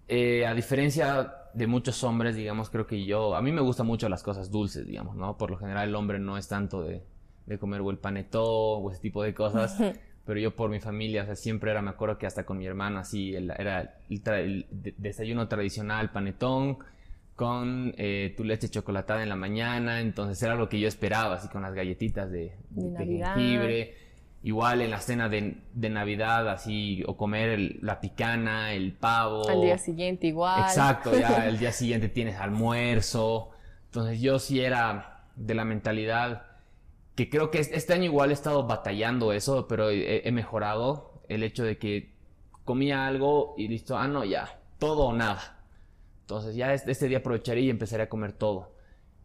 eh, 0.09 0.45
a 0.45 0.53
diferencia 0.53 1.35
de 1.53 1.67
muchos 1.67 2.03
hombres, 2.03 2.35
digamos, 2.35 2.69
creo 2.69 2.85
que 2.85 3.05
yo, 3.05 3.35
a 3.35 3.41
mí 3.41 3.53
me 3.53 3.61
gustan 3.61 3.87
mucho 3.87 4.09
las 4.09 4.23
cosas 4.23 4.51
dulces, 4.51 4.85
digamos, 4.85 5.15
¿no? 5.15 5.37
Por 5.37 5.51
lo 5.51 5.57
general 5.57 5.87
el 5.87 5.95
hombre 5.95 6.19
no 6.19 6.37
es 6.37 6.49
tanto 6.49 6.81
de, 6.81 7.05
de 7.45 7.57
comer 7.57 7.81
o 7.81 7.91
el 7.91 7.97
panetón 7.97 8.43
o 8.45 8.91
ese 8.91 9.01
tipo 9.01 9.23
de 9.23 9.33
cosas. 9.33 9.77
pero 10.25 10.39
yo 10.39 10.55
por 10.55 10.69
mi 10.69 10.79
familia, 10.79 11.23
o 11.23 11.25
sea, 11.25 11.35
siempre 11.35 11.71
era, 11.71 11.81
me 11.81 11.89
acuerdo 11.89 12.17
que 12.17 12.25
hasta 12.25 12.45
con 12.45 12.57
mi 12.57 12.65
hermano 12.65 12.99
así, 12.99 13.35
era 13.35 13.93
el, 14.09 14.65
desayuno 14.97 15.47
tradicional, 15.47 16.11
panetón, 16.11 16.77
con 17.35 17.93
eh, 17.97 18.33
tu 18.37 18.43
leche 18.43 18.69
chocolatada 18.69 19.23
en 19.23 19.29
la 19.29 19.35
mañana, 19.35 19.99
entonces 19.99 20.41
era 20.41 20.55
lo 20.55 20.69
que 20.69 20.79
yo 20.79 20.87
esperaba, 20.87 21.35
así 21.35 21.49
con 21.49 21.63
las 21.63 21.73
galletitas 21.73 22.31
de, 22.31 22.53
jengibre. 22.73 23.95
Igual 24.45 24.81
en 24.81 24.91
la 24.91 24.99
cena 24.99 25.29
de, 25.29 25.55
Navidad, 25.73 26.49
así, 26.49 27.01
o 27.07 27.15
comer 27.15 27.77
la 27.81 28.01
picana, 28.01 28.73
el 28.73 28.91
pavo. 28.91 29.47
Al 29.47 29.61
día 29.61 29.77
siguiente 29.77 30.27
igual. 30.27 30.63
Exacto, 30.63 31.17
ya 31.17 31.47
el 31.47 31.57
día 31.57 31.71
siguiente 31.71 32.09
tienes 32.09 32.35
almuerzo. 32.35 33.51
Entonces 33.85 34.19
yo 34.19 34.39
sí 34.39 34.59
era 34.59 35.27
de 35.37 35.55
la 35.55 35.63
mentalidad 35.63 36.52
que 37.15 37.29
creo 37.29 37.51
que 37.51 37.59
este 37.59 37.93
año 37.93 38.05
igual 38.05 38.31
he 38.31 38.33
estado 38.33 38.65
batallando 38.65 39.33
eso, 39.33 39.67
pero 39.67 39.89
he, 39.89 40.31
mejorado 40.31 41.21
el 41.29 41.43
hecho 41.43 41.63
de 41.63 41.77
que 41.77 42.13
comía 42.65 43.05
algo 43.05 43.53
y 43.57 43.67
listo, 43.67 43.97
ah, 43.97 44.07
no, 44.07 44.25
ya, 44.25 44.59
todo 44.79 45.05
o 45.05 45.13
nada. 45.13 45.63
Entonces 46.21 46.55
ya 46.55 46.73
este, 46.73 46.91
este, 46.91 47.07
día 47.07 47.19
aprovecharé 47.19 47.61
y 47.61 47.69
empezaré 47.69 48.03
a 48.03 48.09
comer 48.09 48.33
todo. 48.33 48.75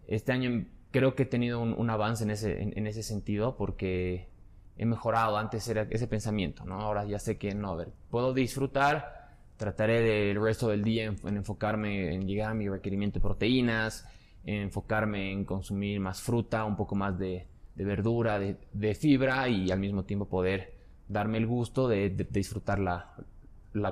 Este 0.07 0.33
año 0.33 0.67
creo 0.91 1.15
que 1.15 1.23
he 1.23 1.27
tenido 1.27 1.61
un, 1.61 1.91
avance 1.91 2.25
en 2.25 2.31
ese, 2.31 2.63
en, 2.63 2.87
ese 2.87 3.03
sentido 3.03 3.57
porque 3.57 4.29
he 4.77 4.85
mejorado. 4.85 5.39
Antes 5.39 5.67
era 5.69 5.87
ese 5.91 6.07
pensamiento, 6.07 6.65
¿no? 6.67 6.81
Ahora 6.81 7.05
ya 7.05 7.19
sé 7.19 7.39
que 7.39 7.55
no, 7.55 7.71
a 7.71 7.77
ver, 7.77 7.93
puedo 8.11 8.35
disfrutar, 8.35 9.37
trataré 9.57 10.03
del 10.03 10.43
resto 10.43 10.69
del 10.69 10.85
día 10.85 11.05
en 11.05 11.37
enfocarme 11.37 12.15
en 12.15 12.27
llegar 12.27 12.51
a 12.51 12.55
mi 12.55 12.69
requerimiento 12.69 13.19
de 13.19 13.23
proteínas, 13.23 14.07
en 14.45 14.63
enfocarme 14.63 15.33
en 15.33 15.45
consumir 15.45 16.01
más 16.01 16.21
fruta, 16.21 16.65
un 16.65 16.77
poco 16.77 16.95
más 16.95 17.19
de, 17.19 17.47
de 17.79 17.85
verdura, 17.85 18.41
de, 18.41 18.95
fibra 18.97 19.49
y 19.49 19.71
al 19.71 19.79
mismo 19.79 20.03
tiempo 20.03 20.27
poder 20.27 20.75
darme 21.07 21.39
el 21.39 21.47
gusto 21.47 21.87
de, 21.87 22.11
disfrutar 22.11 22.81
la, 22.81 23.15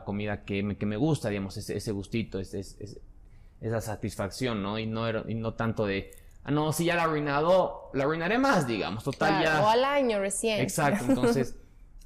comida 0.04 0.42
que 0.42 0.64
me, 0.64 0.76
que 0.76 0.86
me, 0.86 0.96
gusta, 0.96 1.28
digamos, 1.28 1.56
ese, 1.56 1.76
ese 1.76 1.92
gustito, 1.92 2.40
esa 2.40 3.80
satisfacción, 3.80 4.60
¿no? 4.60 4.80
Y 4.80 4.86
no, 4.86 5.08
y 5.28 5.36
no 5.36 5.54
tanto 5.54 5.86
de, 5.86 6.10
ah, 6.42 6.50
no, 6.50 6.72
si 6.72 6.86
ya 6.86 6.96
la 6.96 7.04
arruinado, 7.04 7.92
la 7.94 8.02
arruinaré 8.02 8.38
más, 8.38 8.66
digamos, 8.66 9.04
total 9.04 9.44
ya. 9.44 9.62
O 9.62 9.68
al 9.68 9.84
año 9.84 10.18
recién. 10.18 10.60
Exacto, 10.60 11.04
entonces, 11.08 11.54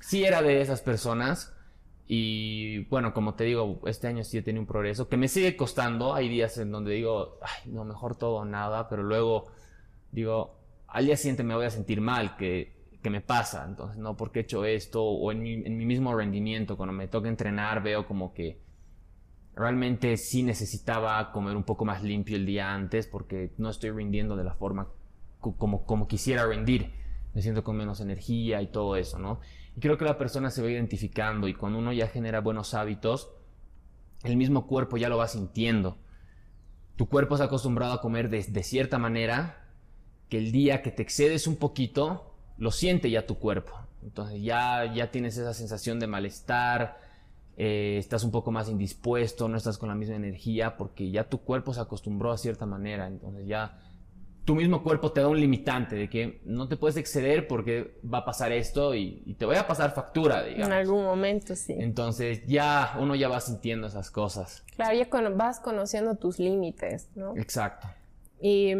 sí 0.00 0.22
era 0.22 0.42
de 0.42 0.60
esas 0.60 0.82
personas. 0.82 1.54
Y 2.06 2.80
bueno, 2.90 3.14
como 3.14 3.36
te 3.36 3.44
digo, 3.44 3.80
este 3.86 4.06
año 4.06 4.22
sí 4.22 4.36
he 4.36 4.42
tenido 4.42 4.60
un 4.60 4.66
progreso 4.66 5.08
que 5.08 5.16
me 5.16 5.28
sigue 5.28 5.56
costando. 5.56 6.12
Hay 6.12 6.28
días 6.28 6.58
en 6.58 6.72
donde 6.72 6.92
digo, 6.92 7.38
ay, 7.40 7.70
no, 7.72 7.86
mejor 7.86 8.16
todo 8.16 8.34
o 8.34 8.44
nada, 8.44 8.86
pero 8.90 9.02
luego 9.02 9.46
digo, 10.12 10.59
al 10.90 11.06
día 11.06 11.16
siguiente 11.16 11.44
me 11.44 11.54
voy 11.54 11.66
a 11.66 11.70
sentir 11.70 12.00
mal, 12.00 12.36
que, 12.36 12.78
me 13.04 13.20
pasa, 13.20 13.64
entonces, 13.66 13.96
no, 13.96 14.16
porque 14.16 14.40
he 14.40 14.42
hecho 14.42 14.64
esto? 14.64 15.02
O 15.02 15.32
en 15.32 15.42
mi, 15.42 15.56
mismo 15.56 16.14
rendimiento, 16.14 16.76
cuando 16.76 16.92
me 16.92 17.08
toca 17.08 17.28
entrenar, 17.28 17.82
veo 17.82 18.06
como 18.06 18.34
que 18.34 18.60
realmente 19.54 20.16
sí 20.16 20.42
necesitaba 20.42 21.32
comer 21.32 21.56
un 21.56 21.64
poco 21.64 21.84
más 21.84 22.02
limpio 22.02 22.36
el 22.36 22.46
día 22.46 22.72
antes 22.72 23.06
porque 23.06 23.52
no 23.58 23.70
estoy 23.70 23.90
rindiendo 23.90 24.36
de 24.36 24.44
la 24.44 24.54
forma 24.54 24.88
como, 25.40 25.84
como 25.86 26.08
quisiera 26.08 26.46
rendir. 26.46 26.92
Me 27.34 27.42
siento 27.42 27.62
con 27.62 27.76
menos 27.76 28.00
energía 28.00 28.60
y 28.60 28.66
todo 28.66 28.96
eso, 28.96 29.18
¿no? 29.18 29.40
Y 29.76 29.80
creo 29.80 29.96
que 29.96 30.04
la 30.04 30.18
persona 30.18 30.50
se 30.50 30.62
va 30.62 30.70
identificando 30.70 31.46
y 31.46 31.54
cuando 31.54 31.78
uno 31.78 31.92
ya 31.92 32.08
genera 32.08 32.40
buenos 32.40 32.74
hábitos, 32.74 33.30
el 34.24 34.36
mismo 34.36 34.66
cuerpo 34.66 34.96
ya 34.96 35.08
lo 35.08 35.16
va 35.16 35.28
sintiendo. 35.28 35.96
Tu 36.96 37.08
cuerpo 37.08 37.36
ha 37.36 37.44
acostumbrado 37.44 37.94
a 37.94 38.00
comer 38.00 38.28
de, 38.28 38.42
de 38.42 38.62
cierta 38.64 38.98
manera 38.98 39.69
que 40.30 40.38
el 40.38 40.52
día 40.52 40.80
que 40.80 40.90
te 40.90 41.02
excedes 41.02 41.46
un 41.46 41.56
poquito, 41.56 42.34
lo 42.56 42.70
siente 42.70 43.10
ya 43.10 43.26
tu 43.26 43.38
cuerpo. 43.38 43.72
Entonces 44.02 44.40
ya, 44.40 44.90
ya 44.94 45.10
tienes 45.10 45.36
esa 45.36 45.52
sensación 45.52 45.98
de 45.98 46.06
malestar, 46.06 46.98
eh, 47.56 47.96
estás 47.98 48.24
un 48.24 48.30
poco 48.30 48.50
más 48.50 48.70
indispuesto, 48.70 49.48
no 49.48 49.58
estás 49.58 49.76
con 49.76 49.90
la 49.90 49.94
misma 49.94 50.16
energía, 50.16 50.76
porque 50.78 51.10
ya 51.10 51.28
tu 51.28 51.38
cuerpo 51.38 51.74
se 51.74 51.80
acostumbró 51.80 52.32
a 52.32 52.38
cierta 52.38 52.64
manera. 52.64 53.06
Entonces 53.06 53.46
ya 53.46 53.78
tu 54.44 54.54
mismo 54.54 54.82
cuerpo 54.82 55.12
te 55.12 55.20
da 55.20 55.28
un 55.28 55.38
limitante 55.38 55.96
de 55.96 56.08
que 56.08 56.40
no 56.44 56.68
te 56.68 56.76
puedes 56.76 56.96
exceder 56.96 57.46
porque 57.46 57.98
va 58.02 58.18
a 58.18 58.24
pasar 58.24 58.52
esto 58.52 58.94
y, 58.94 59.36
te 59.38 59.44
voy 59.44 59.56
a 59.56 59.66
pasar 59.66 59.92
factura, 59.92 60.42
digamos. 60.44 60.68
En 60.68 60.72
algún 60.72 61.04
momento, 61.04 61.54
sí. 61.54 61.74
Entonces 61.78 62.46
ya 62.46 62.96
uno 62.98 63.14
ya 63.14 63.28
va 63.28 63.40
sintiendo 63.40 63.88
esas 63.88 64.10
cosas. 64.10 64.64
Claro, 64.76 64.96
ya 64.96 65.08
vas 65.30 65.60
conociendo 65.60 66.14
tus 66.14 66.38
límites, 66.38 67.08
¿no? 67.14 67.36
Exacto. 67.36 67.88
Y 68.40 68.72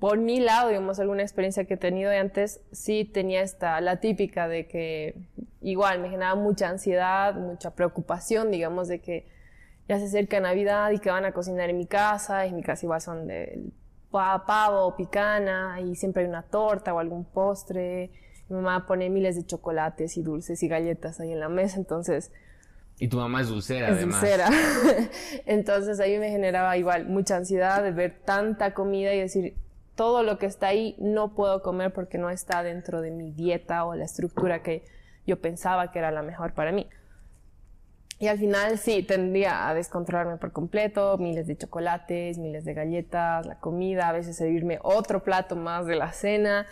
por 0.00 0.18
mi 0.18 0.40
lado, 0.40 0.68
digamos, 0.68 0.98
alguna 0.98 1.22
experiencia 1.22 1.66
que 1.66 1.74
he 1.74 1.76
tenido 1.76 2.10
de 2.10 2.16
antes, 2.16 2.62
sí 2.72 3.04
tenía 3.04 3.42
esta, 3.42 3.78
la 3.82 4.00
típica 4.00 4.48
de 4.48 4.66
que 4.66 5.14
igual 5.60 6.00
me 6.00 6.08
generaba 6.08 6.40
mucha 6.40 6.70
ansiedad, 6.70 7.34
mucha 7.34 7.74
preocupación, 7.74 8.50
digamos, 8.50 8.88
de 8.88 9.00
que 9.00 9.26
ya 9.88 9.98
se 9.98 10.06
acerca 10.06 10.40
Navidad 10.40 10.90
y 10.92 11.00
que 11.00 11.10
van 11.10 11.26
a 11.26 11.32
cocinar 11.32 11.68
en 11.68 11.76
mi 11.76 11.84
casa, 11.84 12.46
y 12.46 12.48
en 12.48 12.56
mi 12.56 12.62
casa 12.62 12.86
igual 12.86 13.02
son 13.02 13.26
de 13.26 13.60
pavo, 14.10 14.96
picana, 14.96 15.78
y 15.82 15.94
siempre 15.94 16.22
hay 16.22 16.28
una 16.30 16.44
torta 16.44 16.94
o 16.94 16.98
algún 16.98 17.26
postre. 17.26 18.10
Mi 18.48 18.56
mamá 18.56 18.86
pone 18.86 19.10
miles 19.10 19.36
de 19.36 19.44
chocolates 19.44 20.16
y 20.16 20.22
dulces 20.22 20.62
y 20.62 20.68
galletas 20.68 21.20
ahí 21.20 21.30
en 21.30 21.40
la 21.40 21.50
mesa, 21.50 21.76
entonces... 21.76 22.32
Y 22.98 23.08
tu 23.08 23.18
mamá 23.18 23.42
es 23.42 23.48
dulcera, 23.48 23.88
es 23.88 23.96
además. 23.96 24.20
dulcera. 24.20 24.48
entonces 25.46 26.00
ahí 26.00 26.18
me 26.18 26.30
generaba 26.30 26.76
igual 26.78 27.06
mucha 27.06 27.36
ansiedad 27.36 27.82
de 27.82 27.90
ver 27.90 28.20
tanta 28.24 28.72
comida 28.72 29.14
y 29.14 29.20
decir, 29.20 29.56
todo 30.00 30.22
lo 30.22 30.38
que 30.38 30.46
está 30.46 30.68
ahí 30.68 30.96
no 30.98 31.34
puedo 31.34 31.60
comer 31.60 31.92
porque 31.92 32.16
no 32.16 32.30
está 32.30 32.62
dentro 32.62 33.02
de 33.02 33.10
mi 33.10 33.32
dieta 33.32 33.84
o 33.84 33.94
la 33.94 34.06
estructura 34.06 34.62
que 34.62 34.82
yo 35.26 35.42
pensaba 35.42 35.92
que 35.92 35.98
era 35.98 36.10
la 36.10 36.22
mejor 36.22 36.54
para 36.54 36.72
mí. 36.72 36.88
Y 38.18 38.28
al 38.28 38.38
final 38.38 38.78
sí, 38.78 39.02
tendría 39.02 39.68
a 39.68 39.74
descontrolarme 39.74 40.38
por 40.38 40.52
completo, 40.52 41.18
miles 41.18 41.46
de 41.46 41.58
chocolates, 41.58 42.38
miles 42.38 42.64
de 42.64 42.72
galletas, 42.72 43.44
la 43.44 43.60
comida, 43.60 44.08
a 44.08 44.12
veces 44.12 44.38
servirme 44.38 44.78
otro 44.80 45.22
plato 45.22 45.54
más 45.54 45.84
de 45.84 45.96
la 45.96 46.14
cena, 46.14 46.66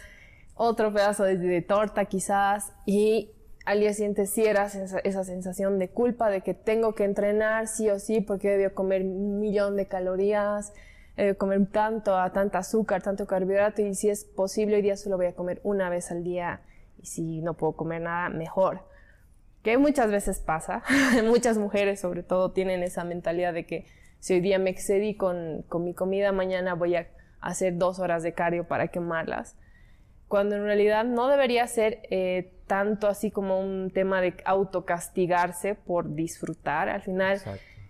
otro 0.54 0.90
pedazo 0.90 1.24
de, 1.24 1.60
torta 1.60 2.06
quizás, 2.06 2.72
y 2.86 3.32
al 3.66 3.80
día 3.80 3.92
siguiente 3.92 4.24
sí 4.24 4.46
era 4.46 4.64
esa, 4.64 5.24
sensación 5.24 5.78
de 5.78 5.90
culpa 5.90 6.30
de 6.30 6.40
que 6.40 6.54
tengo 6.54 6.94
que 6.94 7.04
entrenar 7.04 7.66
sí 7.66 7.90
o 7.90 7.98
sí 7.98 8.22
porque 8.22 8.56
debo 8.56 8.74
comer 8.74 9.02
un 9.02 9.38
millón 9.38 9.76
de 9.76 9.86
calorías, 9.86 10.72
eh, 11.18 11.34
comer 11.34 11.66
tanto, 11.66 12.16
a 12.16 12.32
tanta 12.32 12.58
azúcar, 12.58 13.02
tanto 13.02 13.26
carbohidrato 13.26 13.82
y 13.82 13.94
si 13.94 14.08
es 14.08 14.24
posible 14.24 14.76
hoy 14.76 14.82
día 14.82 14.96
solo 14.96 15.16
voy 15.16 15.26
a 15.26 15.34
comer 15.34 15.60
una 15.64 15.90
vez 15.90 16.12
al 16.12 16.22
día 16.22 16.60
y 17.02 17.06
si 17.06 17.40
no 17.40 17.54
puedo 17.54 17.72
comer 17.72 18.02
nada, 18.02 18.28
mejor. 18.28 18.84
Que 19.64 19.78
muchas 19.78 20.12
veces 20.12 20.38
pasa, 20.38 20.84
muchas 21.24 21.58
mujeres 21.58 22.00
sobre 22.00 22.22
todo 22.22 22.52
tienen 22.52 22.84
esa 22.84 23.02
mentalidad 23.02 23.52
de 23.52 23.66
que 23.66 23.86
si 24.20 24.34
hoy 24.34 24.40
día 24.40 24.60
me 24.60 24.70
excedí 24.70 25.16
con, 25.16 25.64
con 25.68 25.82
mi 25.82 25.92
comida, 25.92 26.30
mañana 26.30 26.74
voy 26.74 26.94
a 26.94 27.08
hacer 27.40 27.76
dos 27.76 27.98
horas 27.98 28.22
de 28.22 28.32
cardio 28.32 28.68
para 28.68 28.86
quemarlas. 28.86 29.56
Cuando 30.28 30.54
en 30.54 30.62
realidad 30.62 31.04
no 31.04 31.26
debería 31.26 31.66
ser 31.66 32.00
eh, 32.10 32.52
tanto 32.68 33.08
así 33.08 33.32
como 33.32 33.58
un 33.58 33.90
tema 33.90 34.20
de 34.20 34.34
autocastigarse 34.44 35.74
por 35.74 36.14
disfrutar. 36.14 36.88
Al 36.88 37.02
final 37.02 37.40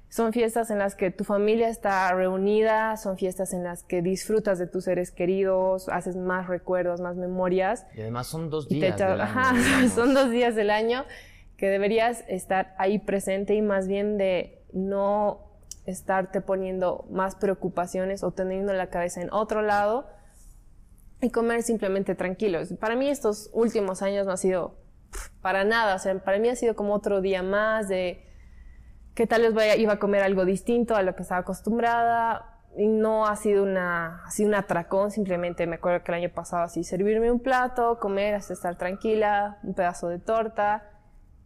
son 0.08 0.32
fiestas 0.32 0.70
en 0.70 0.78
las 0.78 0.94
que 0.94 1.10
tu 1.10 1.24
familia 1.24 1.68
está 1.68 2.12
reunida, 2.14 2.96
son 2.96 3.18
fiestas 3.18 3.52
en 3.52 3.62
las 3.62 3.82
que 3.82 4.00
disfrutas 4.00 4.58
de 4.58 4.66
tus 4.66 4.84
seres 4.84 5.10
queridos, 5.10 5.88
haces 5.88 6.16
más 6.16 6.46
recuerdos, 6.46 7.00
más 7.00 7.16
memorias. 7.16 7.86
Y 7.94 8.00
además 8.00 8.26
son 8.26 8.48
dos 8.48 8.68
días 8.68 8.96
del 8.96 9.20
año. 9.20 9.88
son 9.94 10.14
dos 10.14 10.30
días 10.30 10.54
del 10.54 10.70
año 10.70 11.04
que 11.58 11.68
deberías 11.68 12.24
estar 12.28 12.74
ahí 12.78 12.98
presente 12.98 13.54
y 13.54 13.60
más 13.62 13.86
bien 13.86 14.16
de 14.16 14.64
no 14.72 15.48
estarte 15.84 16.40
poniendo 16.40 17.06
más 17.10 17.34
preocupaciones 17.34 18.22
o 18.22 18.30
teniendo 18.30 18.72
la 18.72 18.88
cabeza 18.88 19.20
en 19.20 19.30
otro 19.32 19.60
lado 19.62 20.06
y 21.20 21.30
comer 21.30 21.62
simplemente 21.62 22.14
tranquilos. 22.14 22.72
Para 22.80 22.96
mí 22.96 23.08
estos 23.08 23.50
últimos 23.52 24.02
años 24.02 24.24
no 24.24 24.32
ha 24.32 24.36
sido 24.36 24.76
para 25.42 25.64
nada, 25.64 25.96
o 25.96 25.98
sea, 25.98 26.18
para 26.22 26.38
mí 26.38 26.48
ha 26.48 26.56
sido 26.56 26.76
como 26.76 26.94
otro 26.94 27.20
día 27.20 27.42
más 27.42 27.88
de 27.88 28.27
que 29.18 29.26
tal 29.26 29.42
vez 29.42 29.52
vaya, 29.52 29.74
iba 29.74 29.94
a 29.94 29.98
comer 29.98 30.22
algo 30.22 30.44
distinto 30.44 30.94
a 30.94 31.02
lo 31.02 31.16
que 31.16 31.22
estaba 31.22 31.40
acostumbrada. 31.40 32.54
Y 32.76 32.86
no 32.86 33.26
ha 33.26 33.34
sido 33.34 33.64
una, 33.64 34.22
así 34.24 34.44
un 34.44 34.54
atracón, 34.54 35.10
simplemente 35.10 35.66
me 35.66 35.74
acuerdo 35.74 36.04
que 36.04 36.12
el 36.12 36.18
año 36.18 36.32
pasado 36.32 36.62
así 36.62 36.84
servirme 36.84 37.32
un 37.32 37.40
plato, 37.40 37.98
comer 37.98 38.36
hasta 38.36 38.52
estar 38.52 38.78
tranquila, 38.78 39.58
un 39.64 39.74
pedazo 39.74 40.06
de 40.06 40.20
torta 40.20 40.84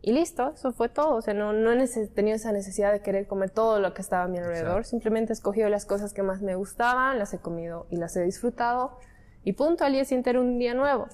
y 0.02 0.12
listo, 0.12 0.52
eso 0.54 0.72
fue 0.72 0.90
todo. 0.90 1.14
O 1.14 1.22
sea, 1.22 1.32
no, 1.32 1.54
no 1.54 1.72
he 1.72 1.88
tenido 2.08 2.36
esa 2.36 2.52
necesidad 2.52 2.92
de 2.92 3.00
querer 3.00 3.26
comer 3.26 3.48
todo 3.48 3.80
lo 3.80 3.94
que 3.94 4.02
estaba 4.02 4.24
a 4.24 4.28
mi 4.28 4.36
alrededor. 4.36 4.84
Simplemente 4.84 5.32
he 5.32 5.34
escogido 5.34 5.70
las 5.70 5.86
cosas 5.86 6.12
que 6.12 6.22
más 6.22 6.42
me 6.42 6.56
gustaban, 6.56 7.18
las 7.18 7.32
he 7.32 7.38
comido 7.38 7.86
y 7.88 7.96
las 7.96 8.14
he 8.16 8.22
disfrutado. 8.22 8.98
Y 9.44 9.54
punto, 9.54 9.86
al 9.86 9.92
día 9.92 10.04
siguiente 10.04 10.28
era 10.28 10.40
un 10.42 10.58
día 10.58 10.74
nuevo. 10.74 11.08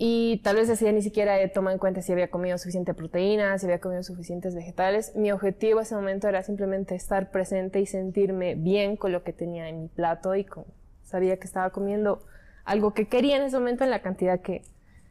Y 0.00 0.40
tal 0.44 0.54
vez 0.54 0.68
ese 0.68 0.84
día 0.84 0.92
ni 0.92 1.02
siquiera 1.02 1.40
he 1.40 1.48
tomado 1.48 1.74
en 1.74 1.80
cuenta 1.80 2.02
si 2.02 2.12
había 2.12 2.30
comido 2.30 2.56
suficiente 2.56 2.94
proteína, 2.94 3.58
si 3.58 3.66
había 3.66 3.80
comido 3.80 4.04
suficientes 4.04 4.54
vegetales. 4.54 5.16
Mi 5.16 5.32
objetivo 5.32 5.80
en 5.80 5.82
ese 5.82 5.96
momento 5.96 6.28
era 6.28 6.44
simplemente 6.44 6.94
estar 6.94 7.32
presente 7.32 7.80
y 7.80 7.86
sentirme 7.86 8.54
bien 8.54 8.96
con 8.96 9.10
lo 9.10 9.24
que 9.24 9.32
tenía 9.32 9.68
en 9.68 9.82
mi 9.82 9.88
plato 9.88 10.36
y 10.36 10.44
con, 10.44 10.66
sabía 11.02 11.36
que 11.38 11.48
estaba 11.48 11.70
comiendo 11.70 12.24
algo 12.64 12.94
que 12.94 13.08
quería 13.08 13.38
en 13.38 13.42
ese 13.42 13.58
momento 13.58 13.82
en 13.82 13.90
la 13.90 14.00
cantidad 14.00 14.40
que 14.40 14.62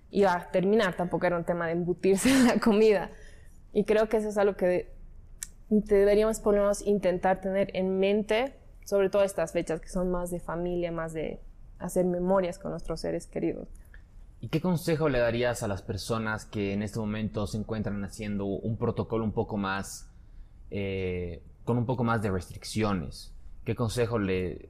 iba 0.09 0.33
a 0.33 0.51
terminar. 0.51 0.95
Tampoco 0.95 1.25
era 1.25 1.35
un 1.35 1.43
tema 1.43 1.65
de 1.65 1.73
embutirse 1.73 2.29
en 2.31 2.45
la 2.45 2.57
comida. 2.61 3.11
Y 3.73 3.83
creo 3.83 4.07
que 4.07 4.17
eso 4.17 4.29
es 4.29 4.37
algo 4.37 4.55
que 4.55 4.93
deberíamos 5.69 6.39
por 6.39 6.53
lo 6.53 6.61
menos 6.61 6.81
intentar 6.87 7.41
tener 7.41 7.75
en 7.75 7.99
mente, 7.99 8.53
sobre 8.85 9.09
todo 9.09 9.23
estas 9.23 9.51
fechas 9.51 9.81
que 9.81 9.89
son 9.89 10.09
más 10.11 10.31
de 10.31 10.39
familia, 10.39 10.93
más 10.93 11.11
de 11.11 11.41
hacer 11.77 12.05
memorias 12.05 12.57
con 12.57 12.71
nuestros 12.71 13.01
seres 13.01 13.27
queridos. 13.27 13.67
¿Y 14.39 14.49
qué 14.49 14.61
consejo 14.61 15.09
le 15.09 15.19
darías 15.19 15.63
a 15.63 15.67
las 15.67 15.81
personas 15.81 16.45
que 16.45 16.73
en 16.73 16.83
este 16.83 16.99
momento 16.99 17.47
se 17.47 17.57
encuentran 17.57 18.03
haciendo 18.03 18.45
un 18.45 18.77
protocolo 18.77 19.23
un 19.23 19.31
poco 19.31 19.57
más, 19.57 20.09
eh, 20.69 21.41
con 21.63 21.77
un 21.77 21.85
poco 21.85 22.03
más 22.03 22.21
de 22.21 22.29
restricciones? 22.29 23.33
¿Qué 23.65 23.75
consejo 23.75 24.19
le, 24.19 24.69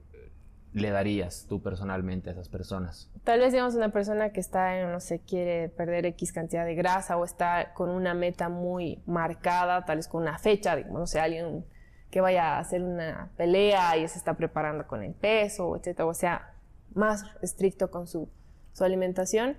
le 0.74 0.89
darías 0.89 1.45
tú 1.50 1.62
personalmente 1.62 2.29
a 2.29 2.33
esas 2.33 2.47
personas? 2.47 3.12
Tal 3.25 3.41
vez 3.41 3.51
digamos 3.51 3.75
una 3.75 3.91
persona 3.91 4.31
que 4.31 4.39
está 4.39 4.79
en, 4.79 4.91
no 4.91 5.01
sé, 5.01 5.19
quiere 5.19 5.67
perder 5.69 6.05
X 6.05 6.31
cantidad 6.31 6.65
de 6.65 6.75
grasa 6.75 7.17
o 7.17 7.25
está 7.25 7.74
con 7.74 7.89
una 7.89 8.13
meta 8.13 8.47
muy 8.47 9.01
marcada, 9.05 9.83
tal 9.86 9.97
vez 9.97 10.07
con 10.07 10.21
una 10.21 10.38
fecha, 10.38 10.77
digamos, 10.77 11.00
no 11.00 11.07
sé, 11.07 11.19
alguien 11.19 11.65
que 12.09 12.21
vaya 12.21 12.55
a 12.55 12.59
hacer 12.59 12.81
una 12.81 13.31
pelea 13.36 13.97
y 13.97 14.07
se 14.07 14.17
está 14.17 14.36
preparando 14.36 14.88
con 14.88 15.03
el 15.03 15.13
peso, 15.13 15.75
etcétera, 15.75 16.05
o 16.05 16.13
sea, 16.13 16.53
más 16.93 17.25
estricto 17.41 17.91
con 17.91 18.07
su 18.07 18.29
su 18.77 18.84
alimentación, 18.84 19.57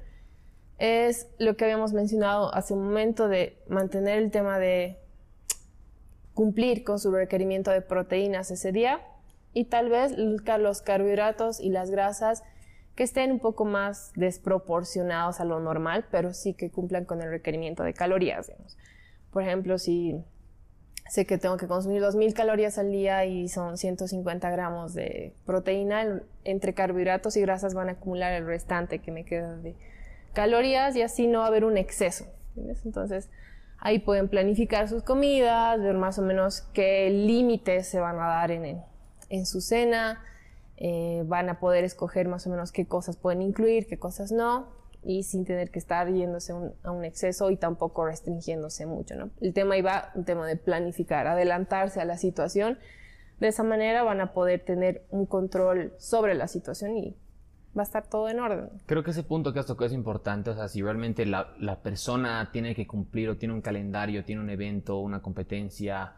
es 0.79 1.27
lo 1.39 1.57
que 1.57 1.65
habíamos 1.65 1.93
mencionado 1.93 2.55
hace 2.55 2.73
un 2.73 2.85
momento 2.85 3.27
de 3.27 3.59
mantener 3.69 4.19
el 4.19 4.31
tema 4.31 4.61
de 4.61 4.97
cumplir 6.35 6.85
con 6.85 7.01
su 7.01 7.11
requerimiento 7.11 7.73
de 7.73 7.81
proteínas 7.81 8.53
ese 8.53 8.71
día 8.71 9.01
y 9.53 9.65
tal 9.65 9.89
vez 9.89 10.17
los 10.17 10.83
carbohidratos 10.83 11.59
y 11.59 11.71
las 11.71 11.91
grasas 11.91 12.45
que 12.95 13.03
estén 13.03 13.33
un 13.33 13.41
poco 13.41 13.65
más 13.65 14.13
desproporcionados 14.15 15.41
a 15.41 15.45
lo 15.45 15.59
normal, 15.59 16.07
pero 16.13 16.33
sí 16.33 16.55
que 16.55 16.71
cumplan 16.71 17.05
con 17.05 17.21
el 17.21 17.29
requerimiento 17.29 17.83
de 17.83 17.95
calorías. 17.95 18.53
Por 19.33 19.43
ejemplo, 19.43 19.79
si 19.79 20.23
sé 21.09 21.27
que 21.27 21.39
tengo 21.39 21.57
que 21.57 21.67
consumir 21.67 22.03
2.000 22.03 22.35
calorías 22.35 22.79
al 22.79 22.93
día 22.93 23.25
y 23.25 23.49
son 23.49 23.79
150 23.79 24.51
gramos 24.51 24.95
de 24.95 25.35
proteína, 25.47 26.23
entre 26.45 26.75
carbohidratos 26.75 27.37
y 27.37 27.41
grasas 27.41 27.75
van 27.75 27.89
a 27.89 27.93
acumular 27.93 28.33
el 28.33 28.47
restante 28.47 29.01
que 29.01 29.11
me 29.11 29.25
queda 29.25 29.57
de 29.57 29.75
calorías 30.35 30.95
y 30.97 31.03
así 31.03 31.27
no 31.27 31.41
va 31.41 31.47
a 31.47 31.49
haber 31.49 31.65
un 31.65 31.77
exceso. 31.79 32.27
Entonces, 32.85 33.31
ahí 33.79 33.99
pueden 33.99 34.29
planificar 34.29 34.89
sus 34.89 35.03
comidas, 35.03 35.81
ver 35.81 35.95
más 35.95 36.19
o 36.19 36.23
menos 36.23 36.63
qué 36.73 37.09
límites 37.11 37.89
se 37.89 38.01
van 38.01 38.17
a 38.17 38.27
dar 38.27 38.51
en, 38.51 38.83
en 39.31 39.47
su 39.47 39.61
cena, 39.61 40.23
eh, 40.77 41.23
van 41.27 41.49
a 41.49 41.59
poder 41.59 41.85
escoger 41.85 42.29
más 42.29 42.47
o 42.47 42.51
menos 42.51 42.71
qué 42.71 42.87
cosas 42.87 43.17
pueden 43.17 43.43
incluir, 43.43 43.87
qué 43.87 43.99
cosas 43.99 44.31
no 44.31 44.78
y 45.03 45.23
sin 45.23 45.45
tener 45.45 45.71
que 45.71 45.79
estar 45.79 46.13
yéndose 46.13 46.53
a 46.83 46.91
un 46.91 47.05
exceso 47.05 47.51
y 47.51 47.57
tampoco 47.57 48.07
restringiéndose 48.07 48.87
mucho. 48.87 49.15
¿no? 49.17 49.31
El 49.41 49.55
tema 49.55 49.77
iba 49.77 50.11
un 50.15 50.25
tema 50.25 50.47
de 50.47 50.57
planificar, 50.57 51.27
adelantarse 51.27 52.01
a 52.01 52.05
la 52.05 52.19
situación. 52.19 52.79
De 53.41 53.49
esa 53.49 53.63
manera 53.63 54.03
van 54.03 54.21
a 54.21 54.33
poder 54.33 54.65
tener 54.65 55.05
un 55.11 55.27
control 55.27 55.93
sobre 55.99 56.35
la 56.35 56.49
situación 56.49 56.97
y 56.97 57.17
va 57.77 57.83
a 57.83 57.85
estar 57.85 58.09
todo 58.09 58.29
en 58.29 58.41
orden. 58.41 58.71
Creo 58.87 59.05
que 59.05 59.13
ese 59.13 59.23
punto 59.23 59.53
que 59.53 59.61
has 59.61 59.67
tocado 59.67 59.87
es 59.87 59.93
importante. 59.93 60.51
O 60.51 60.55
sea, 60.55 60.69
si 60.69 60.83
realmente 60.83 61.25
la, 61.25 61.55
la 61.61 61.81
persona 61.81 62.51
tiene 62.53 62.75
que 62.75 62.87
cumplir 62.87 63.31
o 63.31 63.37
tiene 63.37 63.55
un 63.55 63.61
calendario, 63.61 64.25
tiene 64.25 64.43
un 64.43 64.51
evento, 64.51 64.99
una 64.99 65.23
competencia 65.23 66.15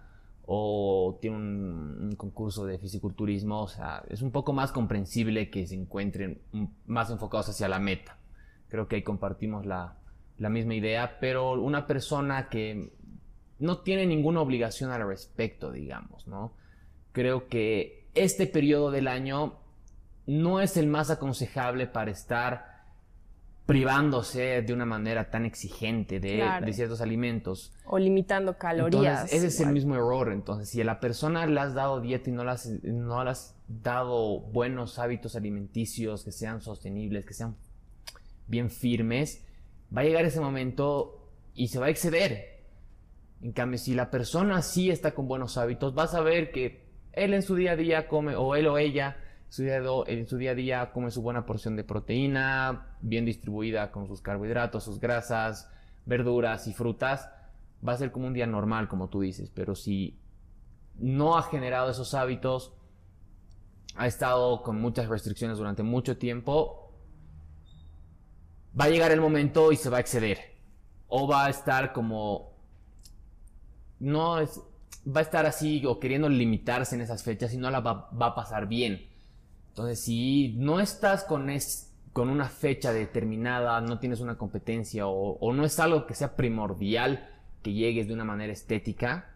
o 0.46 1.18
tiene 1.20 1.36
un, 1.36 1.98
un, 2.00 2.12
concurso 2.16 2.64
de 2.64 2.76
fisiculturismo, 2.76 3.62
o 3.62 3.68
sea, 3.68 4.02
es 4.08 4.20
un 4.20 4.32
poco 4.32 4.52
más 4.52 4.72
comprensible 4.72 5.48
que 5.48 5.64
se 5.64 5.76
encuentren 5.76 6.40
más 6.86 7.08
enfocados 7.10 7.50
hacia 7.50 7.68
la 7.68 7.78
meta. 7.78 8.16
Creo 8.70 8.88
que 8.88 8.96
ahí 8.96 9.02
compartimos 9.02 9.66
la, 9.66 9.96
misma 10.38 10.74
idea, 10.74 11.18
pero 11.20 11.52
una 11.60 11.86
persona 11.86 12.48
que 12.48 12.92
no 13.58 13.80
tiene 13.80 14.06
ninguna 14.06 14.40
obligación 14.40 14.90
al 14.90 15.06
respecto, 15.06 15.70
digamos, 15.70 16.26
¿no? 16.26 16.54
Creo 17.12 17.48
que 17.48 18.08
este 18.14 18.46
periodo 18.46 18.90
del 18.90 19.08
año 19.08 19.58
no 20.26 20.60
es 20.60 20.76
el 20.76 20.86
más 20.86 21.10
aconsejable 21.10 21.86
para 21.88 22.10
estar 22.10 22.70
privándose 23.66 24.62
de 24.62 24.72
una 24.72 24.84
manera 24.84 25.30
tan 25.30 25.44
exigente 25.44 26.18
de, 26.18 26.72
ciertos 26.72 27.00
alimentos. 27.00 27.72
O 27.84 27.98
limitando 27.98 28.56
calorías. 28.56 29.32
ese 29.32 29.48
es 29.48 29.60
el 29.60 29.72
mismo 29.72 29.94
error. 29.94 30.32
Entonces, 30.32 30.70
si 30.70 30.80
a 30.80 30.84
la 30.84 30.98
persona 31.00 31.46
le 31.46 31.60
has 31.60 31.74
dado 31.74 32.00
dieta 32.00 32.30
y 32.30 32.32
no 32.32 32.44
no 32.44 33.24
le 33.24 33.30
has 33.30 33.56
dado 33.68 34.40
buenos 34.40 34.98
hábitos 34.98 35.36
alimenticios 35.36 36.24
que 36.24 36.32
sean 36.32 36.60
sostenibles, 36.60 37.24
que 37.24 37.34
sean 37.34 37.56
bien 38.50 38.68
firmes, 38.68 39.46
va 39.96 40.02
a 40.02 40.04
llegar 40.04 40.24
ese 40.24 40.40
momento 40.40 41.30
y 41.54 41.68
se 41.68 41.78
va 41.78 41.86
a 41.86 41.90
exceder. 41.90 42.60
En 43.40 43.52
cambio, 43.52 43.78
si 43.78 43.94
la 43.94 44.10
persona 44.10 44.60
sí 44.60 44.90
está 44.90 45.12
con 45.12 45.28
buenos 45.28 45.56
hábitos, 45.56 45.94
vas 45.94 46.14
a 46.14 46.20
ver 46.20 46.50
que 46.50 46.90
él 47.12 47.32
en 47.32 47.42
su 47.42 47.54
día 47.54 47.72
a 47.72 47.76
día 47.76 48.08
come, 48.08 48.36
o 48.36 48.54
él 48.54 48.66
o 48.66 48.76
ella, 48.76 49.16
en 49.58 50.26
su 50.26 50.36
día 50.36 50.50
a 50.50 50.54
día 50.54 50.90
come 50.92 51.10
su 51.10 51.22
buena 51.22 51.46
porción 51.46 51.74
de 51.76 51.84
proteína, 51.84 52.96
bien 53.00 53.24
distribuida 53.24 53.90
con 53.90 54.06
sus 54.06 54.20
carbohidratos, 54.20 54.84
sus 54.84 55.00
grasas, 55.00 55.70
verduras 56.06 56.66
y 56.66 56.72
frutas, 56.72 57.30
va 57.86 57.94
a 57.94 57.96
ser 57.96 58.12
como 58.12 58.26
un 58.26 58.34
día 58.34 58.46
normal, 58.46 58.88
como 58.88 59.08
tú 59.08 59.20
dices. 59.20 59.50
Pero 59.54 59.74
si 59.74 60.20
no 60.98 61.36
ha 61.36 61.42
generado 61.42 61.90
esos 61.90 62.14
hábitos, 62.14 62.74
ha 63.96 64.06
estado 64.06 64.62
con 64.62 64.80
muchas 64.80 65.08
restricciones 65.08 65.58
durante 65.58 65.82
mucho 65.82 66.16
tiempo, 66.16 66.79
va 68.78 68.84
a 68.84 68.88
llegar 68.90 69.12
el 69.12 69.20
momento 69.20 69.72
y 69.72 69.76
se 69.76 69.90
va 69.90 69.98
a 69.98 70.00
exceder. 70.00 70.38
O 71.08 71.26
va 71.26 71.46
a 71.46 71.50
estar 71.50 71.92
como... 71.92 72.52
No 73.98 74.38
es... 74.38 74.60
Va 75.06 75.20
a 75.20 75.22
estar 75.22 75.46
así 75.46 75.84
o 75.86 75.98
queriendo 75.98 76.28
limitarse 76.28 76.94
en 76.94 77.00
esas 77.00 77.22
fechas 77.22 77.54
y 77.54 77.56
no 77.56 77.70
la 77.70 77.80
va, 77.80 78.10
a 78.20 78.34
pasar 78.34 78.68
bien. 78.68 79.08
Entonces, 79.68 80.00
si 80.00 80.54
no 80.58 80.78
estás 80.78 81.24
con, 81.24 81.48
es, 81.48 81.90
con 82.12 82.28
una 82.28 82.48
fecha 82.48 82.92
determinada, 82.92 83.80
no 83.80 83.98
tienes 83.98 84.20
una 84.20 84.36
competencia 84.36 85.06
o, 85.06 85.52
no 85.54 85.64
es 85.64 85.80
algo 85.80 86.06
que 86.06 86.14
sea 86.14 86.36
primordial 86.36 87.30
que 87.62 87.72
llegues 87.72 88.08
de 88.08 88.14
una 88.14 88.24
manera 88.24 88.52
estética, 88.52 89.32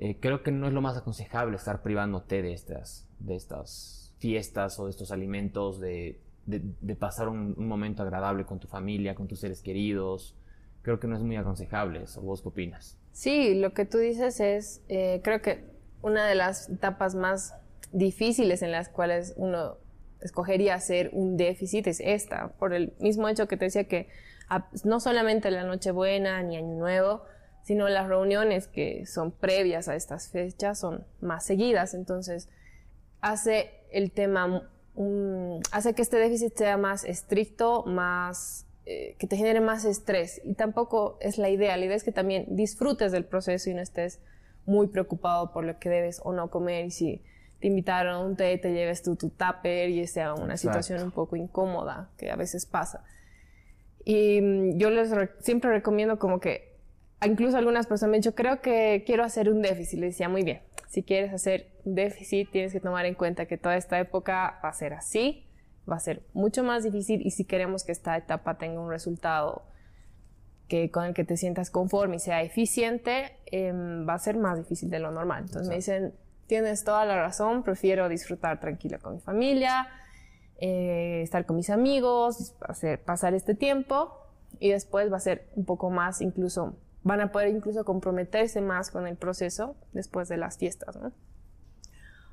eh, 0.00 0.18
creo 0.20 0.42
que 0.42 0.50
no 0.50 0.66
es 0.66 0.74
lo 0.74 0.82
más 0.82 0.98
aconsejable 0.98 1.56
estar 1.56 1.82
privándote 1.82 2.42
de 2.42 2.52
estas, 2.52 3.08
de 3.20 3.36
estas 3.36 4.14
fiestas 4.18 4.78
o 4.78 4.84
de 4.84 4.90
estos 4.90 5.12
alimentos, 5.12 5.80
de, 5.80 6.20
de, 6.48 6.94
pasar 6.94 7.28
un, 7.28 7.54
momento 7.56 8.02
agradable 8.02 8.44
con 8.44 8.58
tu 8.58 8.68
familia, 8.68 9.14
con 9.14 9.28
tus 9.28 9.40
seres 9.40 9.62
queridos. 9.62 10.34
Creo 10.82 10.98
que 10.98 11.06
no 11.06 11.16
es 11.16 11.22
muy 11.22 11.36
aconsejable 11.36 12.02
eso. 12.02 12.22
¿Vos 12.22 12.42
qué 12.42 12.48
opinas? 12.48 12.98
Sí, 13.12 13.54
lo 13.54 13.74
que 13.74 13.84
tú 13.84 13.98
dices 13.98 14.40
es, 14.40 14.82
eh, 14.88 15.20
creo 15.22 15.42
que 15.42 15.64
una 16.02 16.26
de 16.26 16.34
las 16.34 16.70
etapas 16.70 17.14
más 17.14 17.54
difíciles 17.92 18.62
en 18.62 18.72
las 18.72 18.88
cuales 18.88 19.34
uno 19.36 19.76
escogería 20.20 20.74
hacer 20.74 21.10
un 21.12 21.36
déficit 21.36 21.86
es 21.86 22.00
esta, 22.00 22.48
por 22.58 22.72
el 22.72 22.92
mismo 22.98 23.28
hecho 23.28 23.46
que 23.46 23.56
te 23.56 23.66
decía 23.66 23.84
que 23.84 24.08
no 24.84 25.00
solamente 25.00 25.50
la 25.50 25.64
Nochebuena 25.64 26.42
ni 26.42 26.56
Año 26.56 26.76
Nuevo, 26.76 27.22
sino 27.62 27.88
las 27.88 28.08
reuniones 28.08 28.66
que 28.66 29.04
son 29.04 29.30
previas 29.30 29.88
a 29.88 29.94
estas 29.94 30.30
fechas 30.30 30.78
son 30.78 31.04
más 31.20 31.44
seguidas. 31.44 31.92
Entonces, 31.92 32.48
hace 33.20 33.70
el 33.90 34.10
tema, 34.10 34.70
hace 35.70 35.94
que 35.94 36.02
este 36.02 36.16
déficit 36.16 36.56
sea 36.56 36.76
más 36.76 37.04
estricto, 37.04 37.84
más 37.84 38.66
eh, 38.86 39.16
que 39.18 39.26
te 39.26 39.36
genere 39.36 39.60
más 39.60 39.84
estrés. 39.84 40.40
Y 40.44 40.54
tampoco 40.54 41.18
es 41.20 41.38
la 41.38 41.50
idea. 41.50 41.76
La 41.76 41.84
idea 41.84 41.96
es 41.96 42.04
que 42.04 42.12
también 42.12 42.46
disfrutes 42.48 43.12
del 43.12 43.24
proceso 43.24 43.70
y 43.70 43.74
no 43.74 43.82
estés 43.82 44.20
muy 44.66 44.88
preocupado 44.88 45.52
por 45.52 45.64
lo 45.64 45.78
que 45.78 45.88
debes 45.88 46.20
o 46.24 46.32
no 46.32 46.50
comer. 46.50 46.86
Y 46.86 46.90
si 46.90 47.22
te 47.60 47.68
invitaron 47.68 48.14
a 48.14 48.18
un 48.20 48.36
té, 48.36 48.56
te 48.58 48.72
lleves 48.72 49.02
tú 49.02 49.16
tu 49.16 49.30
tupper 49.30 49.90
y 49.90 50.06
sea 50.06 50.34
una 50.34 50.56
situación 50.56 51.02
un 51.02 51.10
poco 51.10 51.36
incómoda, 51.36 52.10
que 52.16 52.30
a 52.30 52.36
veces 52.36 52.66
pasa. 52.66 53.04
Y 54.04 54.40
mm, 54.40 54.78
yo 54.78 54.90
les 54.90 55.10
siempre 55.40 55.70
recomiendo 55.70 56.18
como 56.18 56.40
que, 56.40 56.67
incluso 57.26 57.56
algunas 57.56 57.86
personas 57.86 58.10
me 58.10 58.16
han 58.16 58.20
dicho, 58.20 58.34
creo 58.34 58.60
que 58.60 59.02
quiero 59.06 59.24
hacer 59.24 59.50
un 59.50 59.62
déficit. 59.62 59.98
Le 59.98 60.06
decía, 60.06 60.28
muy 60.28 60.42
bien, 60.42 60.60
si 60.88 61.02
quieres 61.02 61.32
hacer 61.32 61.70
déficit, 61.84 62.50
tienes 62.50 62.72
que 62.72 62.80
tomar 62.80 63.06
en 63.06 63.14
cuenta 63.14 63.46
que 63.46 63.58
toda 63.58 63.76
esta 63.76 63.98
época 63.98 64.60
va 64.62 64.68
a 64.68 64.72
ser 64.72 64.92
así 64.94 65.48
va 65.88 65.96
a 65.96 66.00
ser 66.00 66.22
mucho 66.34 66.62
más 66.62 66.84
difícil 66.84 67.22
y 67.24 67.30
si 67.30 67.44
queremos 67.44 67.84
que 67.84 67.92
esta 67.92 68.16
etapa 68.16 68.58
tenga 68.58 68.80
un 68.80 68.90
resultado 68.90 69.62
que 70.68 70.90
con 70.90 71.04
el 71.04 71.14
que 71.14 71.24
te 71.24 71.36
sientas 71.36 71.70
conforme 71.70 72.16
y 72.16 72.18
sea 72.18 72.42
eficiente, 72.42 73.38
em, 73.46 74.06
va 74.06 74.14
a 74.14 74.18
ser 74.18 74.36
más 74.36 74.58
difícil 74.58 74.90
de 74.90 74.98
lo 74.98 75.10
normal. 75.10 75.44
Entonces 75.44 75.68
me 75.68 75.76
dicen, 75.76 76.14
tienes 76.46 76.84
toda 76.84 77.06
la 77.06 77.16
razón, 77.16 77.62
prefiero 77.62 78.08
disfrutar 78.08 78.60
tranquila 78.60 78.98
con 78.98 79.14
mi 79.14 79.20
familia, 79.20 79.88
eh, 80.58 81.22
estar 81.22 81.46
con 81.46 81.56
mis 81.56 81.70
amigos, 81.70 82.54
hacer, 82.60 83.02
pasar 83.02 83.32
este 83.32 83.54
tiempo 83.54 84.12
y 84.60 84.70
después 84.70 85.10
va 85.10 85.16
a 85.16 85.20
ser 85.20 85.48
un 85.56 85.64
poco 85.64 85.88
más, 85.88 86.20
incluso, 86.20 86.76
van 87.02 87.20
a 87.20 87.32
poder 87.32 87.48
incluso 87.48 87.84
comprometerse 87.84 88.60
más 88.60 88.90
con 88.90 89.06
el 89.06 89.16
proceso 89.16 89.76
después 89.92 90.28
de 90.28 90.36
las 90.36 90.58
fiestas, 90.58 90.96
¿no? 90.96 91.12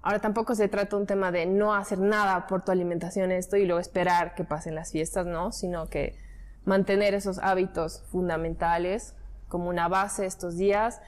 Ahora 0.02 0.20
tampoco 0.20 0.54
se 0.54 0.68
trata 0.68 0.98
un 0.98 1.08
tema 1.08 1.32
de 1.32 1.48
no 1.48 1.74
hacer 1.74 2.00
nada 2.00 2.46
por 2.46 2.64
tu 2.64 2.72
alimentación 2.72 3.32
esto 3.32 3.58
y 3.58 3.66
luego 3.66 3.80
esperar 3.80 4.36
que 4.36 4.44
pasen 4.44 4.76
las 4.76 4.92
fiestas, 4.92 5.26
¿no? 5.26 5.52
Sino 5.52 5.90
que 5.90 6.16
mantener 6.64 7.16
esos 7.16 7.40
hábitos 7.40 8.04
fundamentales 8.12 9.16
como 9.48 9.70
una 9.70 9.88
base 9.88 10.26
estos 10.26 10.58
días 10.58 11.02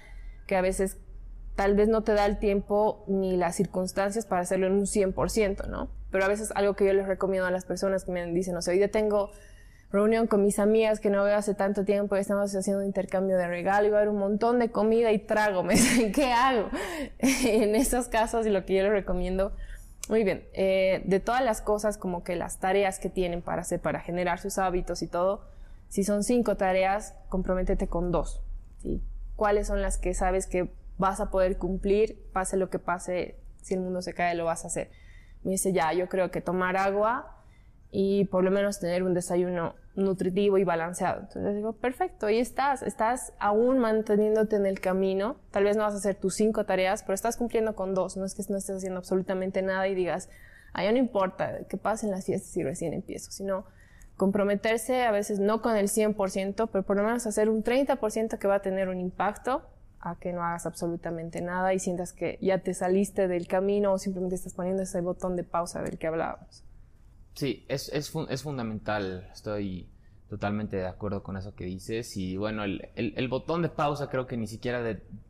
que 0.47 0.55
a 0.55 0.61
veces 0.61 0.97
tal 1.55 1.75
vez 1.75 1.89
no 1.89 2.03
te 2.03 2.13
da 2.13 2.25
el 2.25 2.39
tiempo 2.39 3.03
ni 3.07 3.37
las 3.37 3.55
circunstancias 3.55 4.25
para 4.25 4.41
hacerlo 4.41 4.67
en 4.67 4.73
un 4.73 4.85
100%, 4.85 5.67
¿no? 5.67 5.89
Pero 6.11 6.25
a 6.25 6.27
veces 6.27 6.51
algo 6.55 6.75
que 6.75 6.85
yo 6.85 6.93
les 6.93 7.07
recomiendo 7.07 7.47
a 7.47 7.51
las 7.51 7.65
personas 7.65 8.05
que 8.05 8.11
me 8.11 8.25
dicen, 8.31 8.55
o 8.55 8.61
sea, 8.61 8.71
hoy 8.71 8.77
día 8.77 8.89
tengo 8.89 9.31
reunión 9.91 10.27
con 10.27 10.43
mis 10.43 10.59
amigas 10.59 10.99
que 10.99 11.09
no 11.09 11.23
veo 11.23 11.35
hace 11.35 11.53
tanto 11.53 11.85
tiempo 11.85 12.17
y 12.17 12.19
estamos 12.19 12.53
haciendo 12.53 12.81
un 12.81 12.87
intercambio 12.87 13.37
de 13.37 13.47
regalo 13.47 13.87
y 13.87 13.89
va 13.89 13.97
a 13.97 14.01
haber 14.01 14.13
un 14.13 14.19
montón 14.19 14.59
de 14.59 14.69
comida 14.69 15.11
y 15.11 15.19
trago. 15.19 15.63
Me 15.63 15.75
dicen, 15.75 16.11
¿qué 16.11 16.31
hago? 16.31 16.69
en 17.19 17.75
esos 17.75 18.07
casos 18.07 18.45
y 18.45 18.49
lo 18.49 18.65
que 18.65 18.75
yo 18.75 18.83
les 18.83 18.91
recomiendo, 18.91 19.53
muy 20.09 20.23
bien, 20.23 20.45
eh, 20.53 21.01
de 21.05 21.19
todas 21.19 21.43
las 21.43 21.61
cosas 21.61 21.97
como 21.97 22.23
que 22.23 22.35
las 22.35 22.59
tareas 22.59 22.99
que 22.99 23.09
tienen 23.09 23.41
para 23.41 23.61
hacer, 23.61 23.79
para 23.79 23.99
generar 23.99 24.39
sus 24.39 24.57
hábitos 24.57 25.01
y 25.01 25.07
todo, 25.07 25.41
si 25.89 26.03
son 26.03 26.23
cinco 26.23 26.57
tareas, 26.57 27.13
comprométete 27.29 27.87
con 27.87 28.11
dos. 28.11 28.41
¿sí? 28.81 29.01
¿Cuáles 29.35 29.67
son 29.67 29.81
las 29.81 29.97
que 29.97 30.13
sabes 30.13 30.47
que 30.47 30.69
vas 30.97 31.19
a 31.19 31.29
poder 31.29 31.57
cumplir, 31.57 32.21
pase 32.33 32.57
lo 32.57 32.69
que 32.69 32.79
pase, 32.79 33.35
si 33.61 33.73
el 33.73 33.81
mundo 33.81 34.01
se 34.01 34.13
cae, 34.13 34.35
lo 34.35 34.45
vas 34.45 34.65
a 34.65 34.67
hacer? 34.67 34.91
Me 35.43 35.51
dice, 35.51 35.71
ya, 35.71 35.93
yo 35.93 36.09
creo 36.09 36.31
que 36.31 36.41
tomar 36.41 36.75
agua 36.75 37.36
y 37.91 38.25
por 38.25 38.43
lo 38.43 38.51
menos 38.51 38.79
tener 38.79 39.03
un 39.03 39.13
desayuno 39.13 39.75
nutritivo 39.95 40.57
y 40.57 40.63
balanceado. 40.63 41.21
Entonces 41.21 41.55
digo, 41.55 41.73
perfecto, 41.73 42.27
ahí 42.27 42.39
estás, 42.39 42.83
estás 42.83 43.33
aún 43.39 43.79
manteniéndote 43.79 44.55
en 44.55 44.65
el 44.65 44.79
camino, 44.79 45.37
tal 45.51 45.63
vez 45.63 45.75
no 45.75 45.83
vas 45.83 45.93
a 45.93 45.97
hacer 45.97 46.15
tus 46.15 46.35
cinco 46.35 46.65
tareas, 46.65 47.03
pero 47.03 47.15
estás 47.15 47.37
cumpliendo 47.37 47.75
con 47.75 47.93
dos, 47.93 48.17
no 48.17 48.25
es 48.25 48.35
que 48.35 48.43
no 48.49 48.57
estés 48.57 48.77
haciendo 48.77 48.99
absolutamente 48.99 49.61
nada 49.61 49.87
y 49.87 49.95
digas, 49.95 50.29
ay, 50.73 50.91
no 50.91 50.99
importa 50.99 51.59
que 51.67 51.77
pasen 51.77 52.11
las 52.11 52.25
fiestas 52.25 52.55
y 52.57 52.63
recién 52.63 52.93
empiezo, 52.93 53.31
sino 53.31 53.65
comprometerse 54.17 55.03
a 55.03 55.11
veces 55.11 55.39
no 55.39 55.61
con 55.61 55.75
el 55.75 55.87
100%, 55.87 56.69
pero 56.71 56.83
por 56.83 56.97
lo 56.97 57.03
menos 57.03 57.25
hacer 57.25 57.49
un 57.49 57.63
30% 57.63 58.37
que 58.37 58.47
va 58.47 58.55
a 58.55 58.61
tener 58.61 58.89
un 58.89 58.99
impacto 58.99 59.63
a 59.99 60.15
que 60.15 60.33
no 60.33 60.43
hagas 60.43 60.65
absolutamente 60.65 61.41
nada 61.41 61.73
y 61.73 61.79
sientas 61.79 62.13
que 62.13 62.37
ya 62.41 62.59
te 62.59 62.73
saliste 62.73 63.27
del 63.27 63.47
camino 63.47 63.93
o 63.93 63.97
simplemente 63.97 64.35
estás 64.35 64.53
poniendo 64.53 64.83
ese 64.83 65.01
botón 65.01 65.35
de 65.35 65.43
pausa 65.43 65.81
del 65.81 65.97
que 65.97 66.07
hablábamos. 66.07 66.66
Sí, 67.37 67.65
es, 67.67 67.89
es, 67.93 68.11
es, 68.29 68.41
fundamental, 68.41 69.29
estoy 69.31 69.87
totalmente 70.27 70.77
de 70.77 70.87
acuerdo 70.87 71.21
con 71.21 71.37
eso 71.37 71.53
que 71.53 71.65
dices 71.65 72.17
y 72.17 72.35
bueno, 72.35 72.63
el, 72.63 72.89
el, 72.95 73.27
botón 73.27 73.61
de 73.61 73.69
pausa 73.69 74.09
creo 74.09 74.25
que 74.25 74.35
ni 74.37 74.47
siquiera 74.47 74.83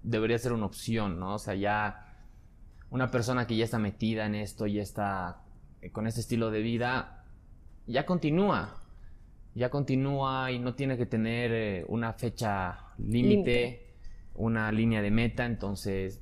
debería 0.04 0.38
ser 0.38 0.54
una 0.54 0.68
opción, 0.68 1.20
¿no? 1.20 1.34
O 1.34 1.38
sea, 1.38 1.54
ya 1.56 2.16
una 2.92 3.12
persona 3.12 3.46
que 3.46 3.58
ya 3.58 3.66
está 3.66 3.78
metida 3.78 4.26
en 4.26 4.36
esto, 4.36 4.68
ya 4.68 4.82
está 4.82 5.42
eh, 5.82 5.92
con 5.92 6.08
este 6.08 6.22
estilo 6.22 6.50
de 6.50 6.62
vida, 6.62 7.26
ya 7.88 8.06
continúa, 8.06 8.82
ya 9.54 9.70
continúa 9.70 10.50
y 10.50 10.60
no 10.60 10.76
tiene 10.76 10.96
que 10.96 11.08
tener 11.08 11.52
eh, 11.52 11.86
una 11.90 12.14
fecha 12.14 12.86
límite, 13.00 13.98
una 14.34 14.72
línea 14.72 15.02
de 15.02 15.12
meta, 15.12 15.46
entonces 15.46 16.22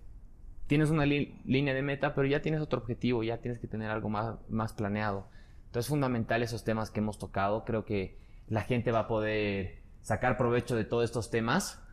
tienes 0.66 0.90
una 0.90 1.06
línea 1.06 1.76
de 1.76 1.84
meta, 1.84 2.16
pero 2.16 2.28
ya 2.28 2.42
tienes 2.42 2.60
otro 2.60 2.80
objetivo, 2.80 3.22
ya 3.22 3.38
tienes 3.38 3.60
que 3.60 3.68
tener 3.68 3.92
algo 3.92 4.10
más, 4.10 4.36
más 4.50 4.74
planeado. 4.74 5.28
Entonces 5.76 5.88
es 5.88 5.90
fundamental 5.90 6.42
esos 6.42 6.64
temas 6.64 6.90
que 6.90 7.02
hemos 7.02 7.20
tocado. 7.20 7.66
Creo 7.66 7.84
que 7.84 8.18
la 8.48 8.62
gente 8.62 8.94
va 8.94 9.00
a 9.00 9.08
poder 9.10 9.82
sacar 10.04 10.38
provecho 10.38 10.74
de 10.74 10.86
todos 10.86 11.04
estos 11.04 11.30
temas. 11.30 11.84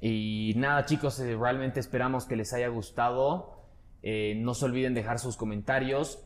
Y 0.00 0.52
nada 0.54 0.84
chicos, 0.84 1.18
eh, 1.18 1.36
realmente 1.36 1.80
esperamos 1.80 2.24
que 2.24 2.36
les 2.36 2.52
haya 2.52 2.68
gustado. 2.68 3.66
Eh, 4.04 4.34
no 4.36 4.54
se 4.54 4.64
olviden 4.66 4.94
dejar 4.94 5.18
sus 5.18 5.36
comentarios. 5.36 6.24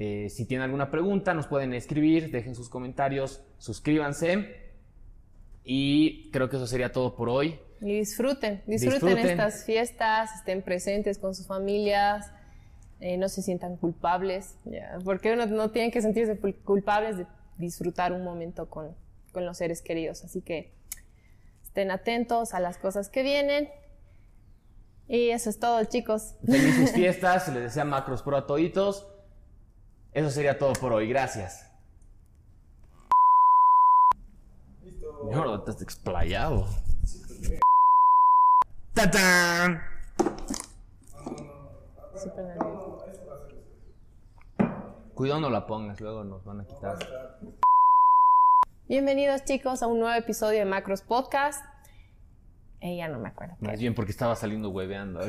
Eh, 0.00 0.28
si 0.28 0.48
tienen 0.48 0.64
alguna 0.64 0.90
pregunta, 0.90 1.32
nos 1.32 1.46
pueden 1.46 1.72
escribir, 1.74 2.32
dejen 2.32 2.56
sus 2.56 2.68
comentarios, 2.68 3.40
suscríbanse. 3.58 4.72
Y 5.62 6.32
creo 6.32 6.50
que 6.50 6.56
eso 6.56 6.66
sería 6.66 6.90
todo 6.90 7.14
por 7.14 7.28
hoy. 7.28 7.60
Y 7.80 7.98
disfruten, 7.98 8.64
disfruten, 8.66 9.16
estas 9.18 9.64
fiestas, 9.64 10.34
estén 10.40 10.62
presentes 10.62 11.18
con 11.18 11.36
sus 11.36 11.46
familias, 11.46 12.32
eh, 13.00 13.16
no 13.16 13.28
se 13.28 13.42
sientan 13.42 13.76
culpables, 13.76 14.56
porque 15.04 15.32
uno 15.32 15.46
no 15.46 15.70
tienen 15.70 15.90
que 15.90 16.00
sentirse 16.00 16.38
culpables 16.64 17.18
de 17.18 17.26
disfrutar 17.58 18.12
un 18.12 18.24
momento 18.24 18.68
con, 18.68 18.94
con 19.32 19.44
los 19.44 19.58
seres 19.58 19.82
queridos. 19.82 20.24
Así 20.24 20.40
que 20.40 20.70
estén 21.62 21.90
atentos 21.90 22.54
a 22.54 22.60
las 22.60 22.78
cosas 22.78 23.08
que 23.08 23.22
vienen. 23.22 23.68
Y 25.08 25.30
eso 25.30 25.50
es 25.50 25.58
todo, 25.58 25.84
chicos. 25.84 26.34
Felices 26.44 26.92
fiestas, 26.94 27.48
les 27.48 27.62
desea 27.64 27.84
Macros 27.84 28.22
Pro 28.22 28.36
a 28.36 28.46
toditos. 28.46 29.06
Eso 30.12 30.30
sería 30.30 30.58
todo 30.58 30.72
por 30.72 30.94
hoy, 30.94 31.08
gracias. 31.08 31.70
Listo. 34.82 35.58
Estás 35.58 35.82
explayado. 35.82 36.66
¡Tatán! 38.94 39.82
Cuidado 45.16 45.40
no 45.40 45.48
la 45.48 45.66
pongas, 45.66 45.98
luego 46.02 46.22
nos 46.24 46.44
van 46.44 46.60
a 46.60 46.66
quitar. 46.66 46.98
Bienvenidos 48.86 49.46
chicos 49.46 49.82
a 49.82 49.86
un 49.86 49.98
nuevo 49.98 50.14
episodio 50.14 50.58
de 50.58 50.66
Macros 50.66 51.00
Podcast. 51.00 51.64
Eh, 52.82 52.98
ya 52.98 53.08
no 53.08 53.18
me 53.18 53.28
acuerdo. 53.30 53.56
Más 53.60 53.80
bien 53.80 53.94
porque 53.94 54.10
estaba 54.10 54.36
saliendo 54.36 54.68
hueveando 54.68 55.20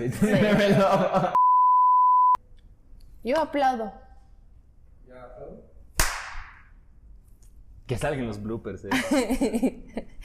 Yo 3.24 3.40
aplaudo. 3.40 3.94
¿Ya 5.08 5.24
aplaudo? 5.24 5.64
Que 7.88 7.98
salgan 7.98 8.28
los 8.28 8.44
bloopers, 8.44 8.84
eh. 8.84 8.90